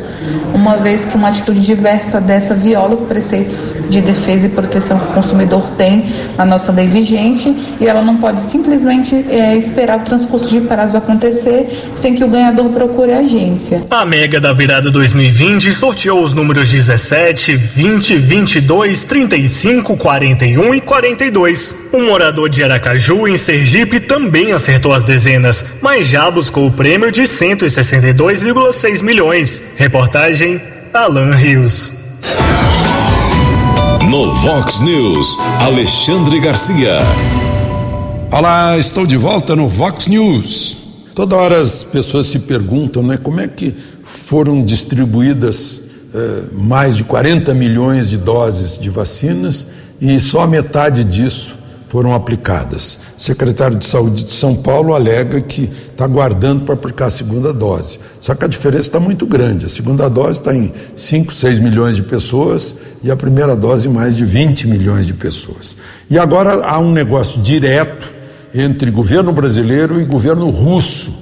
uma 0.53 0.77
vez 0.77 1.03
que 1.03 1.15
uma 1.15 1.29
atitude 1.29 1.59
diversa 1.59 2.21
dessa 2.21 2.53
viola 2.53 2.93
os 2.93 2.99
preceitos 2.99 3.73
de 3.89 3.99
defesa 3.99 4.45
e 4.45 4.49
proteção 4.49 4.99
que 4.99 5.05
o 5.05 5.13
consumidor 5.13 5.71
tem 5.71 6.13
na 6.37 6.45
nossa 6.45 6.71
lei 6.71 6.87
vigente 6.87 7.49
e 7.81 7.87
ela 7.87 8.03
não 8.03 8.17
pode 8.17 8.41
simplesmente 8.41 9.15
é, 9.27 9.57
esperar 9.57 9.97
o 9.97 10.01
transcurso 10.01 10.47
de 10.47 10.61
prazo 10.61 10.95
acontecer 10.95 11.89
sem 11.95 12.13
que 12.13 12.23
o 12.23 12.27
ganhador 12.27 12.69
procure 12.69 13.11
a 13.11 13.19
agência. 13.21 13.83
A 13.89 14.05
Mega 14.05 14.39
da 14.39 14.53
Virada 14.53 14.91
2020 14.91 15.71
sorteou 15.71 16.21
os 16.21 16.31
números 16.31 16.69
17, 16.69 17.55
20, 17.55 18.17
22, 18.17 19.01
35, 19.01 19.97
41 19.97 20.75
e 20.75 20.81
42. 20.81 21.87
Um 21.91 22.05
morador 22.05 22.49
de 22.49 22.63
Aracaju, 22.63 23.27
em 23.27 23.35
Sergipe, 23.35 23.99
também 24.05 24.51
acertou 24.51 24.93
as 24.93 25.03
dezenas, 25.03 25.65
mas 25.81 26.07
já 26.07 26.29
buscou 26.31 26.67
o 26.67 26.71
prêmio 26.71 27.11
de 27.11 27.23
162,6 27.23 29.03
milhões. 29.03 29.63
Reportagem 29.75 30.61
Alan 30.93 31.35
Rios. 31.35 31.99
No 34.09 34.33
Vox 34.33 34.79
News, 34.79 35.37
Alexandre 35.59 36.39
Garcia. 36.39 36.99
Olá, 38.31 38.77
estou 38.77 39.05
de 39.05 39.17
volta 39.17 39.55
no 39.55 39.67
Vox 39.67 40.07
News. 40.07 40.77
Toda 41.13 41.35
hora 41.35 41.61
as 41.61 41.83
pessoas 41.83 42.27
se 42.27 42.39
perguntam, 42.39 43.01
né, 43.01 43.17
como 43.17 43.39
é 43.39 43.47
que 43.47 43.75
foram 44.03 44.63
distribuídas 44.63 45.81
eh, 46.13 46.43
mais 46.53 46.95
de 46.95 47.03
40 47.03 47.53
milhões 47.53 48.09
de 48.09 48.17
doses 48.17 48.77
de 48.77 48.89
vacinas 48.89 49.67
e 49.99 50.19
só 50.19 50.45
metade 50.45 51.03
disso 51.03 51.64
foram 51.87 52.13
aplicadas. 52.13 52.99
O 53.17 53.21
secretário 53.21 53.77
de 53.77 53.85
Saúde 53.85 54.23
de 54.23 54.31
São 54.31 54.55
Paulo 54.55 54.93
alega 54.93 55.39
que 55.41 55.71
está 55.91 56.05
aguardando 56.05 56.65
para 56.65 56.73
aplicar 56.73 57.05
a 57.05 57.09
segunda 57.09 57.53
dose. 57.53 57.99
Só 58.21 58.33
que 58.33 58.43
a 58.43 58.47
diferença 58.47 58.83
está 58.83 58.99
muito 58.99 59.25
grande. 59.25 59.65
A 59.65 59.69
segunda 59.69 60.09
dose 60.09 60.39
está 60.39 60.53
em 60.53 60.73
5, 60.95 61.33
6 61.33 61.59
milhões 61.59 61.95
de 61.95 62.03
pessoas 62.03 62.75
e 63.03 63.11
a 63.11 63.15
primeira 63.15 63.55
dose 63.55 63.87
em 63.87 63.91
mais 63.91 64.15
de 64.15 64.25
20 64.25 64.67
milhões 64.67 65.05
de 65.05 65.13
pessoas. 65.13 65.77
E 66.09 66.17
agora 66.17 66.65
há 66.65 66.79
um 66.79 66.91
negócio 66.91 67.41
direto 67.41 68.13
entre 68.53 68.89
governo 68.89 69.31
brasileiro 69.31 70.01
e 70.01 70.05
governo 70.05 70.49
russo, 70.49 71.13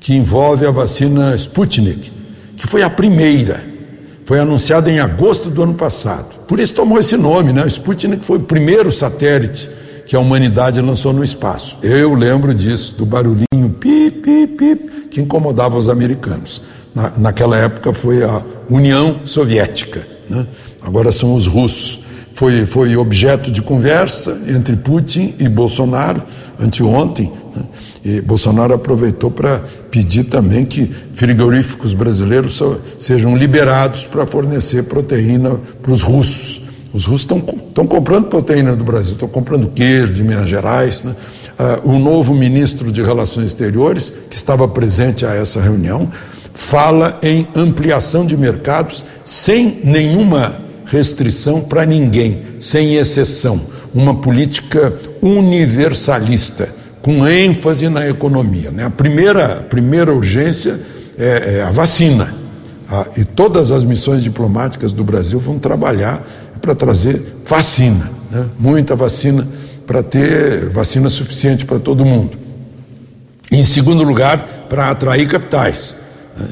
que 0.00 0.14
envolve 0.14 0.66
a 0.66 0.70
vacina 0.70 1.34
Sputnik, 1.34 2.10
que 2.56 2.66
foi 2.66 2.82
a 2.82 2.90
primeira. 2.90 3.62
Foi 4.24 4.40
anunciada 4.40 4.90
em 4.90 4.98
agosto 4.98 5.50
do 5.50 5.62
ano 5.62 5.74
passado. 5.74 6.34
Por 6.48 6.58
isso 6.58 6.74
tomou 6.74 6.98
esse 6.98 7.16
nome, 7.16 7.52
né? 7.52 7.62
O 7.62 7.66
Sputnik 7.66 8.24
foi 8.24 8.38
o 8.38 8.42
primeiro 8.42 8.90
satélite 8.90 9.68
que 10.06 10.14
a 10.16 10.20
humanidade 10.20 10.80
lançou 10.80 11.12
no 11.12 11.24
espaço. 11.24 11.78
Eu 11.82 12.14
lembro 12.14 12.54
disso, 12.54 12.94
do 12.96 13.06
barulhinho 13.06 13.70
pip, 13.80 14.20
pip, 14.20 14.56
pip, 14.56 15.08
que 15.10 15.20
incomodava 15.20 15.76
os 15.76 15.88
americanos. 15.88 16.62
Na, 16.94 17.12
naquela 17.18 17.56
época 17.56 17.92
foi 17.92 18.22
a 18.22 18.42
União 18.68 19.20
Soviética, 19.24 20.06
né? 20.28 20.46
agora 20.82 21.10
são 21.10 21.34
os 21.34 21.46
russos. 21.46 22.00
Foi, 22.34 22.66
foi 22.66 22.96
objeto 22.96 23.50
de 23.50 23.62
conversa 23.62 24.40
entre 24.48 24.74
Putin 24.74 25.34
e 25.38 25.48
Bolsonaro 25.48 26.20
anteontem. 26.60 27.32
Né? 27.54 27.62
E 28.04 28.20
Bolsonaro 28.20 28.74
aproveitou 28.74 29.30
para 29.30 29.60
pedir 29.90 30.24
também 30.24 30.64
que 30.64 30.92
frigoríficos 31.14 31.94
brasileiros 31.94 32.60
sejam 32.98 33.36
liberados 33.36 34.04
para 34.04 34.26
fornecer 34.26 34.82
proteína 34.84 35.56
para 35.80 35.92
os 35.92 36.02
russos. 36.02 36.63
Os 36.94 37.06
russos 37.06 37.22
estão 37.22 37.86
comprando 37.88 38.26
proteína 38.26 38.76
do 38.76 38.84
Brasil, 38.84 39.14
estão 39.14 39.28
comprando 39.28 39.66
queijo 39.66 40.12
de 40.12 40.22
Minas 40.22 40.48
Gerais. 40.48 41.02
Né? 41.02 41.16
Uh, 41.84 41.90
o 41.90 41.98
novo 41.98 42.32
ministro 42.32 42.92
de 42.92 43.02
Relações 43.02 43.46
Exteriores, 43.46 44.12
que 44.30 44.36
estava 44.36 44.68
presente 44.68 45.26
a 45.26 45.34
essa 45.34 45.60
reunião, 45.60 46.08
fala 46.54 47.18
em 47.20 47.48
ampliação 47.56 48.24
de 48.24 48.36
mercados 48.36 49.04
sem 49.24 49.80
nenhuma 49.82 50.56
restrição 50.86 51.60
para 51.60 51.84
ninguém, 51.84 52.42
sem 52.60 52.94
exceção. 52.94 53.60
Uma 53.92 54.14
política 54.14 54.96
universalista, 55.20 56.68
com 57.02 57.26
ênfase 57.26 57.88
na 57.88 58.08
economia. 58.08 58.70
Né? 58.70 58.84
A 58.84 58.90
primeira, 58.90 59.66
primeira 59.68 60.14
urgência 60.14 60.80
é, 61.18 61.56
é 61.56 61.62
a 61.62 61.72
vacina. 61.72 62.32
Ah, 62.88 63.06
e 63.16 63.24
todas 63.24 63.70
as 63.70 63.82
missões 63.82 64.22
diplomáticas 64.22 64.92
do 64.92 65.02
Brasil 65.02 65.40
vão 65.40 65.58
trabalhar 65.58 66.24
para 66.64 66.74
trazer 66.74 67.22
vacina, 67.46 68.10
né? 68.30 68.46
muita 68.58 68.96
vacina, 68.96 69.46
para 69.86 70.02
ter 70.02 70.70
vacina 70.70 71.10
suficiente 71.10 71.66
para 71.66 71.78
todo 71.78 72.04
mundo. 72.06 72.38
em 73.52 73.62
segundo 73.62 74.02
lugar, 74.02 74.66
para 74.68 74.90
atrair 74.90 75.28
capitais. 75.28 75.94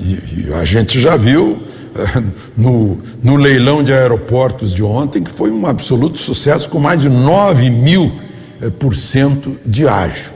E, 0.03 0.49
e, 0.49 0.53
a 0.53 0.65
gente 0.65 1.01
já 1.01 1.17
viu 1.17 1.63
eh, 1.97 2.23
no, 2.57 3.01
no 3.23 3.37
leilão 3.37 3.83
de 3.83 3.93
aeroportos 3.93 4.73
de 4.73 4.85
ontem 4.85 5.23
que 5.23 5.31
foi 5.31 5.51
um 5.51 5.67
absoluto 5.67 6.19
sucesso, 6.19 6.69
com 6.69 6.79
mais 6.79 7.01
de 7.01 7.09
9 7.09 7.71
mil 7.71 8.13
eh, 8.61 8.71
por 8.71 8.95
cento 8.95 9.57
de 9.65 9.89
ágio. 9.89 10.31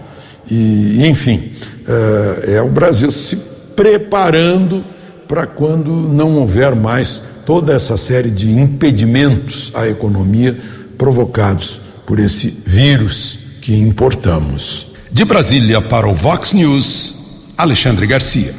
E, 0.50 1.06
enfim, 1.06 1.52
eh, 1.86 2.54
é 2.56 2.62
o 2.62 2.68
Brasil 2.68 3.10
se 3.12 3.36
preparando 3.76 4.82
para 5.28 5.46
quando 5.46 5.92
não 5.92 6.36
houver 6.36 6.74
mais 6.74 7.22
toda 7.46 7.72
essa 7.72 7.96
série 7.96 8.30
de 8.30 8.50
impedimentos 8.50 9.70
à 9.72 9.86
economia 9.88 10.58
provocados 10.98 11.80
por 12.04 12.18
esse 12.18 12.48
vírus 12.66 13.38
que 13.62 13.72
importamos. 13.74 14.88
De 15.12 15.24
Brasília 15.24 15.80
para 15.80 16.08
o 16.08 16.14
Vox 16.14 16.52
News, 16.52 17.52
Alexandre 17.56 18.06
Garcia. 18.06 18.52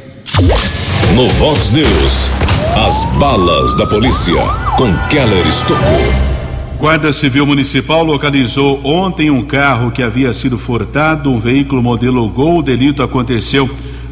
No 1.14 1.28
Vox 1.28 1.70
News, 1.70 2.30
as 2.86 3.04
balas 3.18 3.76
da 3.76 3.86
polícia 3.86 4.40
com 4.78 4.92
Keller 5.08 5.46
Estocou. 5.46 6.28
Guarda 6.78 7.12
Civil 7.12 7.44
Municipal 7.44 8.02
localizou 8.04 8.80
ontem 8.84 9.30
um 9.30 9.44
carro 9.44 9.90
que 9.90 10.02
havia 10.02 10.32
sido 10.32 10.56
furtado, 10.56 11.30
um 11.30 11.38
veículo 11.38 11.82
modelo 11.82 12.26
Gol. 12.28 12.58
O 12.58 12.62
delito 12.62 13.02
aconteceu 13.02 13.68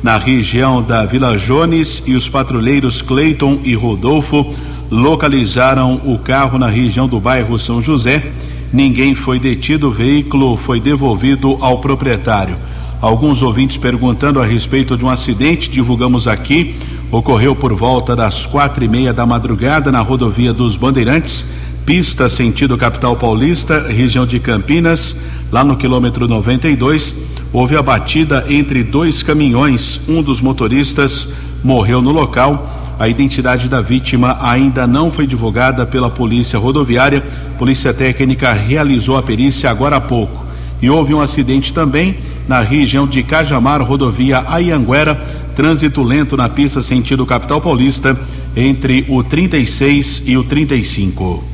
na 0.07 0.19
região 0.19 0.81
da 0.81 1.05
Vila 1.05 1.37
Jones 1.37 2.01
e 2.07 2.15
os 2.15 2.29
patrulheiros 2.29 3.03
Cleiton 3.03 3.59
e 3.65 3.75
Rodolfo 3.75 4.55
localizaram 4.89 6.01
o 6.05 6.17
carro 6.17 6.61
na 6.61 6.69
região 6.69 7.09
do 7.09 7.19
bairro 7.19 7.59
São 7.59 7.83
José. 7.83 8.25
Ninguém 8.73 9.17
foi 9.17 9.41
detido, 9.41 9.89
o 9.89 9.91
veículo 9.91 10.57
foi 10.57 10.79
devolvido 10.79 11.59
ao 11.61 11.79
proprietário. 11.79 12.55
Alguns 13.03 13.43
ouvintes 13.43 13.79
perguntando 13.79 14.41
a 14.41 14.47
respeito 14.47 14.97
de 14.97 15.05
um 15.05 15.11
acidente, 15.11 15.69
divulgamos 15.69 16.29
aqui. 16.29 16.77
Ocorreu 17.11 17.57
por 17.57 17.75
volta 17.75 18.15
das 18.15 18.47
quatro 18.47 18.85
e 18.85 18.89
meia 18.89 19.13
da 19.13 19.27
madrugada 19.27 19.91
na 19.91 20.03
rodovia 20.03 20.53
dos 20.53 20.77
Bandeirantes, 20.77 21.45
pista 21.85 22.29
sentido 22.29 22.79
capital 22.79 23.17
paulista, 23.17 23.89
região 23.89 24.25
de 24.25 24.39
Campinas, 24.39 25.17
lá 25.51 25.65
no 25.65 25.77
quilômetro 25.77 26.29
92 26.29 27.36
houve 27.53 27.77
a 27.77 27.83
batida 27.83 28.45
entre 28.49 28.83
dois 28.83 29.23
caminhões. 29.23 30.01
Um 30.09 30.23
dos 30.23 30.41
motoristas 30.41 31.29
morreu 31.63 32.01
no 32.01 32.13
local. 32.13 32.95
A 32.99 33.09
identidade 33.09 33.69
da 33.69 33.81
vítima 33.81 34.39
ainda 34.41 34.87
não 34.87 35.11
foi 35.11 35.27
divulgada 35.27 35.85
pela 35.85 36.11
Polícia 36.11 36.59
Rodoviária. 36.59 37.23
Polícia 37.59 37.93
Técnica 37.93 38.53
realizou 38.53 39.17
a 39.17 39.23
perícia 39.23 39.71
agora 39.71 39.97
há 39.97 40.01
pouco. 40.01 40.45
E 40.81 40.89
houve 40.89 41.13
um 41.15 41.21
acidente 41.21 41.73
também 41.73 42.17
na 42.49 42.61
região 42.61 43.07
de 43.07 43.23
Cajamar, 43.23 43.83
rodovia 43.83 44.45
Ayanguera, 44.47 45.15
trânsito 45.55 46.03
lento 46.03 46.37
na 46.37 46.49
pista 46.49 46.83
sentido 46.83 47.27
capital 47.27 47.61
paulista, 47.61 48.17
entre 48.57 49.05
o 49.09 49.23
36 49.23 50.23
e 50.27 50.37
o 50.37 50.45
35. 50.45 51.45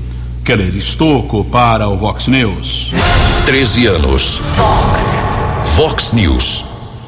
Keller 0.44 0.76
Estocco 0.76 1.44
para 1.44 1.88
o 1.88 1.96
Vox 1.96 2.26
News. 2.26 2.92
13 3.46 3.86
anos. 3.86 4.42
Vox. 4.56 5.31
Vox 5.74 6.12
News. 6.12 6.66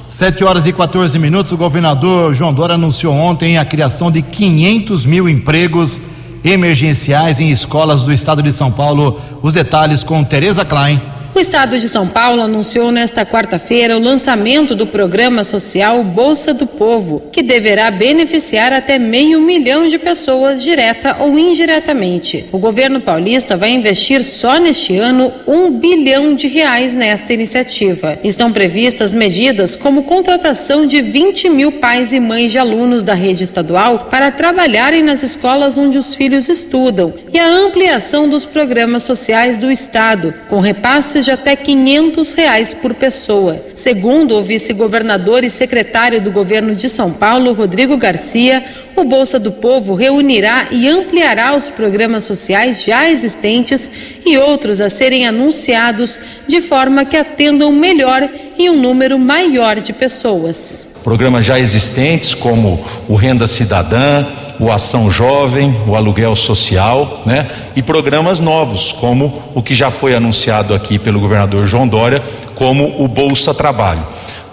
7 0.09 0.43
horas 0.43 0.67
e 0.67 0.73
14 0.73 1.19
minutos. 1.19 1.53
O 1.53 1.57
governador 1.57 2.35
João 2.35 2.53
Dória 2.53 2.77
anunciou 2.77 3.15
ontem 3.15 3.59
a 3.59 3.65
criação 3.65 4.11
de 4.11 4.23
500 4.23 5.05
mil 5.05 5.29
empregos 5.29 6.01
emergenciais 6.43 7.41
em 7.41 7.51
escolas 7.51 8.05
do 8.05 8.13
estado 8.13 8.43
de 8.43 8.55
São 8.55 8.73
Paulo. 8.73 9.21
Os 9.43 9.53
detalhes 9.53 10.03
com 10.03 10.25
Tereza 10.25 10.65
Klein. 10.65 10.99
O 11.35 11.41
Estado 11.41 11.77
de 11.81 11.89
São 11.89 12.07
Paulo 12.07 12.43
anunciou 12.43 12.93
nesta 12.93 13.27
quarta-feira 13.27 13.97
o 13.97 14.01
lançamento 14.01 14.73
do 14.73 14.87
programa 14.87 15.43
social 15.43 16.05
Bolsa 16.05 16.55
do 16.55 16.65
Povo, 16.65 17.25
que 17.33 17.43
deverá 17.43 17.91
beneficiar 17.91 18.73
até 18.73 19.01
meio 19.01 19.41
milhão 19.41 19.89
de 19.89 19.99
pessoas 19.99 20.63
direta 20.63 21.17
ou 21.19 21.37
indiretamente. 21.37 22.49
O 22.53 22.59
governo 22.59 23.01
paulista 23.01 23.57
vai 23.57 23.71
investir 23.71 24.23
só 24.23 24.61
neste 24.61 24.97
ano 24.97 25.33
um 25.45 25.73
bilhão 25.73 26.37
de 26.37 26.47
reais 26.47 26.95
nesta 26.95 27.33
iniciativa. 27.33 28.17
Estão 28.23 28.53
previstas 28.53 29.13
medidas 29.13 29.75
como 29.75 30.05
contratação 30.05 30.87
de 30.87 31.03
20 31.03 31.49
mil 31.49 31.73
pais 31.73 32.13
e 32.13 32.21
mães 32.21 32.53
de 32.53 32.59
alunos 32.59 33.03
da 33.03 33.15
rede 33.15 33.43
estadual 33.43 34.07
para 34.09 34.31
trabalharem 34.31 35.03
nas 35.03 35.25
escolas 35.25 35.77
onde 35.77 35.99
os 35.99 36.15
filhos 36.15 36.49
estudam 36.49 37.13
e 37.33 37.41
a 37.41 37.49
ampliação 37.49 38.29
dos 38.29 38.45
programas 38.47 39.03
sociais 39.03 39.59
do 39.59 39.69
Estado, 39.69 40.33
com 40.49 40.61
repasses 40.61 41.24
de 41.25 41.31
até 41.31 41.57
500 41.57 42.33
reais 42.35 42.75
por 42.75 42.95
pessoa. 42.95 43.65
Segundo 43.75 44.37
o 44.37 44.43
vice-governador 44.43 45.43
e 45.43 45.51
secretário 45.51 46.21
do 46.21 46.31
governo 46.31 46.75
de 46.75 46.89
São 46.89 47.11
Paulo, 47.13 47.55
Rodrigo 47.55 47.97
Garcia, 47.97 48.63
o 48.95 49.05
Bolsa 49.05 49.41
do 49.41 49.51
Povo 49.51 49.95
reunirá 49.95 50.69
e 50.71 50.87
ampliará 50.87 51.57
os 51.57 51.69
programas 51.69 52.25
sociais 52.25 52.85
já 52.85 53.11
existentes 53.11 53.91
e 54.25 54.37
outros 54.37 54.81
a 54.81 54.91
serem 54.91 55.27
anunciados 55.27 56.19
de 56.47 56.61
forma 56.61 57.05
que 57.05 57.17
atendam 57.17 57.73
melhor 57.73 58.29
e 58.59 58.69
um 58.69 58.81
número 58.81 59.19
maior 59.19 59.81
de 59.81 59.93
pessoas. 59.93 60.94
Programas 61.05 61.45
já 61.45 61.61
existentes 61.61 62.33
como 62.33 62.83
o 63.07 63.15
Renda 63.15 63.47
Cidadã, 63.47 64.25
o 64.59 64.73
Ação 64.73 65.11
Jovem, 65.11 65.77
o 65.87 65.95
Aluguel 65.95 66.35
Social, 66.35 67.23
né? 67.27 67.47
E 67.77 67.83
programas 67.83 68.41
novos, 68.41 68.91
como 68.91 69.43
o 69.55 69.63
que 69.63 69.75
já 69.75 69.91
foi 69.91 70.15
anunciado 70.15 70.73
aqui 70.73 70.99
pelo 70.99 71.21
governador 71.21 71.67
João 71.67 71.87
Dória, 71.87 72.23
como 72.55 73.05
o 73.05 73.07
Bolsa 73.07 73.53
Trabalho. 73.53 74.03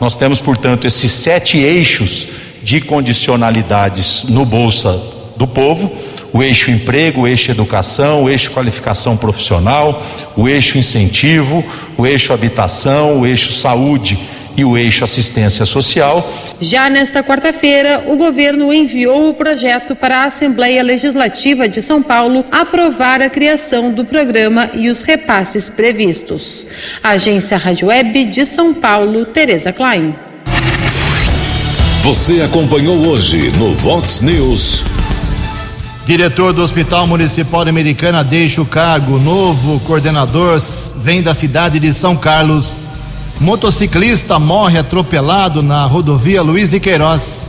Nós 0.02 0.18
temos, 0.18 0.42
portanto, 0.42 0.86
esses 0.86 1.10
sete 1.14 1.58
eixos 1.58 2.28
de 2.62 2.82
condicionalidades 2.82 4.26
no 4.28 4.44
Bolsa 4.44 5.00
do 5.38 5.48
Povo. 5.48 5.90
O 6.34 6.44
eixo 6.44 6.70
emprego, 6.70 7.22
o 7.22 7.28
eixo 7.28 7.50
educação, 7.50 8.24
o 8.24 8.30
eixo 8.30 8.52
qualificação 8.52 9.16
profissional, 9.16 10.02
o 10.36 10.50
eixo 10.50 10.78
incentivo, 10.78 11.64
o 11.98 12.06
eixo 12.06 12.34
habitação, 12.34 13.22
o 13.22 13.26
eixo 13.26 13.54
saúde 13.54 14.20
e 14.56 14.66
o 14.66 14.78
eixo 14.78 15.04
assistência 15.04 15.66
social. 15.66 16.32
Já 16.60 16.90
nesta 16.90 17.24
quarta-feira, 17.24 18.06
o 18.08 18.16
governo 18.16 18.74
enviou 18.74 19.30
o 19.30 19.34
projeto 19.34 19.96
para 19.96 20.20
a 20.20 20.26
Assembleia 20.26 20.84
Legislativa 20.84 21.68
de 21.68 21.82
São 21.82 22.02
Paulo 22.02 22.46
aprovar 22.52 23.22
a 23.22 23.30
criação 23.30 23.92
do 23.92 24.06
programa 24.06 24.70
e 24.74 24.90
os 24.90 25.02
repasses 25.02 25.70
previstos. 25.70 26.68
Agência 27.04 27.58
Rádio 27.58 27.88
Web 27.88 28.26
de 28.26 28.46
São 28.46 28.74
Paulo, 28.74 29.26
Tereza 29.26 29.72
Klein. 29.72 30.16
Você 32.04 32.42
acompanhou 32.42 33.08
hoje 33.08 33.52
no 33.58 33.74
Vox 33.76 34.22
News. 34.22 34.84
Diretor 36.04 36.52
do 36.52 36.64
Hospital 36.64 37.06
Municipal 37.06 37.62
Americana 37.62 38.24
deixa 38.24 38.60
o 38.60 38.66
cargo. 38.66 39.20
Novo 39.20 39.80
coordenador 39.82 40.60
vem 40.98 41.22
da 41.22 41.34
cidade 41.36 41.80
de 41.80 41.94
São 41.94 42.18
Carlos. 42.18 42.80
Motociclista 43.42 44.38
morre 44.38 44.78
atropelado 44.78 45.64
na 45.64 45.84
rodovia 45.86 46.44
Luiz 46.44 46.70
de 46.70 46.80
Queiroz. 46.80 47.44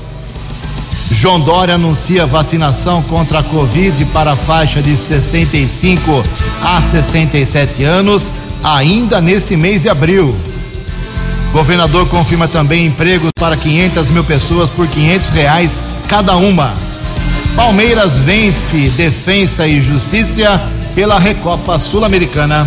João 1.11 1.39
Dória 1.39 1.75
anuncia 1.75 2.25
vacinação 2.25 3.03
contra 3.03 3.41
a 3.41 3.43
Covid 3.43 4.07
para 4.07 4.33
a 4.33 4.37
faixa 4.37 4.81
de 4.81 4.97
65 4.97 6.25
a 6.63 6.81
67 6.81 7.85
anos, 7.85 8.31
ainda 8.65 9.21
neste 9.21 9.55
mês 9.55 9.83
de 9.83 9.91
abril. 9.91 10.35
Governador 11.53 12.09
confirma 12.09 12.49
também 12.49 12.87
empregos 12.87 13.31
para 13.39 13.55
500 13.55 14.09
mil 14.09 14.25
pessoas 14.25 14.71
por 14.71 14.89
500 14.89 15.29
reais 15.29 15.83
cada 16.09 16.37
uma. 16.37 16.73
Palmeiras 17.55 18.17
vence 18.17 18.89
Defensa 18.97 19.69
e 19.69 19.83
Justiça 19.83 20.59
pela 20.95 21.19
Recopa 21.19 21.79
Sul-Americana. 21.79 22.67